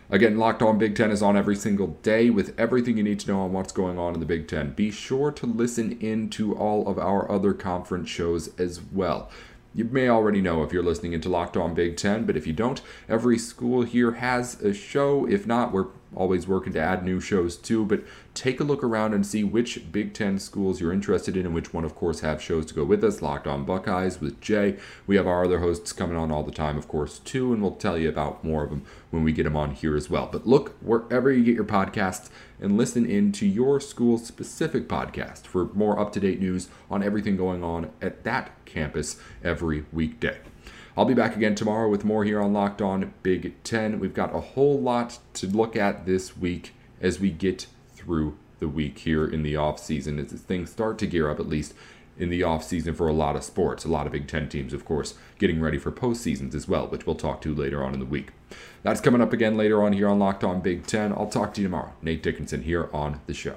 Again, 0.09 0.37
Locked 0.37 0.61
On 0.61 0.77
Big 0.77 0.95
Ten 0.95 1.11
is 1.11 1.23
on 1.23 1.37
every 1.37 1.55
single 1.55 1.87
day 2.03 2.29
with 2.29 2.57
everything 2.59 2.97
you 2.97 3.03
need 3.03 3.19
to 3.21 3.31
know 3.31 3.41
on 3.41 3.53
what's 3.53 3.71
going 3.71 3.97
on 3.97 4.13
in 4.13 4.19
the 4.19 4.25
Big 4.25 4.47
Ten. 4.47 4.71
Be 4.73 4.91
sure 4.91 5.31
to 5.31 5.45
listen 5.45 5.97
in 5.99 6.29
to 6.31 6.55
all 6.55 6.87
of 6.87 6.99
our 6.99 7.29
other 7.31 7.53
conference 7.53 8.09
shows 8.09 8.49
as 8.59 8.81
well. 8.81 9.29
You 9.75 9.85
may 9.85 10.07
already 10.07 10.39
know 10.39 10.61
if 10.61 10.71
you're 10.71 10.83
listening 10.83 11.13
into 11.13 11.29
Locked 11.29 11.57
On 11.57 11.73
Big 11.73 11.97
Ten, 11.97 12.25
but 12.25 12.37
if 12.37 12.45
you 12.45 12.53
don't, 12.53 12.79
every 13.09 13.39
school 13.39 13.81
here 13.81 14.11
has 14.13 14.61
a 14.61 14.71
show. 14.71 15.27
If 15.27 15.47
not, 15.47 15.71
we're 15.71 15.87
always 16.15 16.47
working 16.47 16.73
to 16.73 16.79
add 16.79 17.03
new 17.03 17.19
shows 17.19 17.57
too. 17.57 17.83
But 17.83 18.03
take 18.35 18.59
a 18.59 18.63
look 18.63 18.83
around 18.83 19.15
and 19.15 19.25
see 19.25 19.43
which 19.43 19.91
Big 19.91 20.13
Ten 20.13 20.37
schools 20.37 20.79
you're 20.79 20.93
interested 20.93 21.35
in 21.35 21.47
and 21.47 21.55
which 21.55 21.73
one, 21.73 21.83
of 21.83 21.95
course, 21.95 22.19
have 22.19 22.39
shows 22.39 22.67
to 22.67 22.75
go 22.75 22.83
with 22.83 23.03
us. 23.03 23.23
Locked 23.23 23.47
On 23.47 23.65
Buckeyes 23.65 24.21
with 24.21 24.39
Jay. 24.41 24.77
We 25.07 25.15
have 25.15 25.25
our 25.25 25.45
other 25.45 25.59
hosts 25.59 25.91
coming 25.91 26.17
on 26.17 26.31
all 26.31 26.43
the 26.43 26.51
time, 26.51 26.77
of 26.77 26.87
course, 26.87 27.17
too, 27.17 27.51
and 27.51 27.61
we'll 27.61 27.71
tell 27.71 27.97
you 27.97 28.09
about 28.09 28.43
more 28.43 28.63
of 28.63 28.69
them 28.69 28.85
when 29.09 29.23
we 29.23 29.31
get 29.31 29.43
them 29.43 29.55
on 29.55 29.71
here 29.71 29.95
as 29.95 30.07
well. 30.07 30.29
But 30.31 30.45
look 30.45 30.75
wherever 30.81 31.31
you 31.31 31.43
get 31.43 31.55
your 31.55 31.63
podcasts 31.63 32.29
and 32.59 32.77
listen 32.77 33.05
in 33.05 33.31
to 33.33 33.47
your 33.47 33.79
school 33.79 34.17
specific 34.17 34.87
podcast 34.87 35.47
for 35.47 35.65
more 35.73 35.99
up 35.99 36.13
to 36.13 36.19
date 36.19 36.39
news 36.39 36.69
on 36.89 37.01
everything 37.01 37.35
going 37.37 37.63
on 37.63 37.91
at 38.01 38.23
that 38.23 38.62
campus 38.73 39.17
every 39.43 39.85
weekday. 39.93 40.37
I'll 40.95 41.05
be 41.05 41.13
back 41.13 41.35
again 41.35 41.55
tomorrow 41.55 41.89
with 41.89 42.05
more 42.05 42.23
here 42.23 42.41
on 42.41 42.53
Locked 42.53 42.81
On 42.81 43.13
Big 43.23 43.55
Ten. 43.63 43.99
We've 43.99 44.13
got 44.13 44.35
a 44.35 44.39
whole 44.39 44.79
lot 44.79 45.19
to 45.35 45.47
look 45.47 45.75
at 45.75 46.05
this 46.05 46.37
week 46.37 46.73
as 47.01 47.19
we 47.19 47.31
get 47.31 47.67
through 47.95 48.37
the 48.59 48.67
week 48.67 48.99
here 48.99 49.25
in 49.25 49.43
the 49.43 49.55
off 49.55 49.79
season 49.79 50.19
as 50.19 50.31
things 50.31 50.71
start 50.71 50.97
to 50.99 51.07
gear 51.07 51.29
up 51.29 51.39
at 51.39 51.47
least 51.47 51.73
in 52.17 52.29
the 52.29 52.43
off 52.43 52.63
season 52.63 52.93
for 52.93 53.07
a 53.07 53.13
lot 53.13 53.35
of 53.35 53.43
sports. 53.43 53.85
A 53.85 53.89
lot 53.89 54.05
of 54.05 54.11
Big 54.11 54.27
Ten 54.27 54.47
teams, 54.47 54.73
of 54.73 54.85
course, 54.85 55.15
getting 55.39 55.59
ready 55.59 55.79
for 55.79 55.91
postseasons 55.91 56.53
as 56.53 56.67
well, 56.67 56.87
which 56.87 57.05
we'll 57.05 57.15
talk 57.15 57.41
to 57.41 57.55
later 57.55 57.83
on 57.83 57.93
in 57.93 57.99
the 57.99 58.05
week. 58.05 58.29
That's 58.83 59.01
coming 59.01 59.21
up 59.21 59.33
again 59.33 59.57
later 59.57 59.81
on 59.83 59.93
here 59.93 60.07
on 60.07 60.19
Locked 60.19 60.43
On 60.43 60.61
Big 60.61 60.85
Ten. 60.85 61.11
I'll 61.11 61.27
talk 61.27 61.53
to 61.55 61.61
you 61.61 61.67
tomorrow. 61.67 61.93
Nate 62.01 62.21
Dickinson 62.21 62.63
here 62.63 62.89
on 62.93 63.21
the 63.25 63.33
show. 63.33 63.55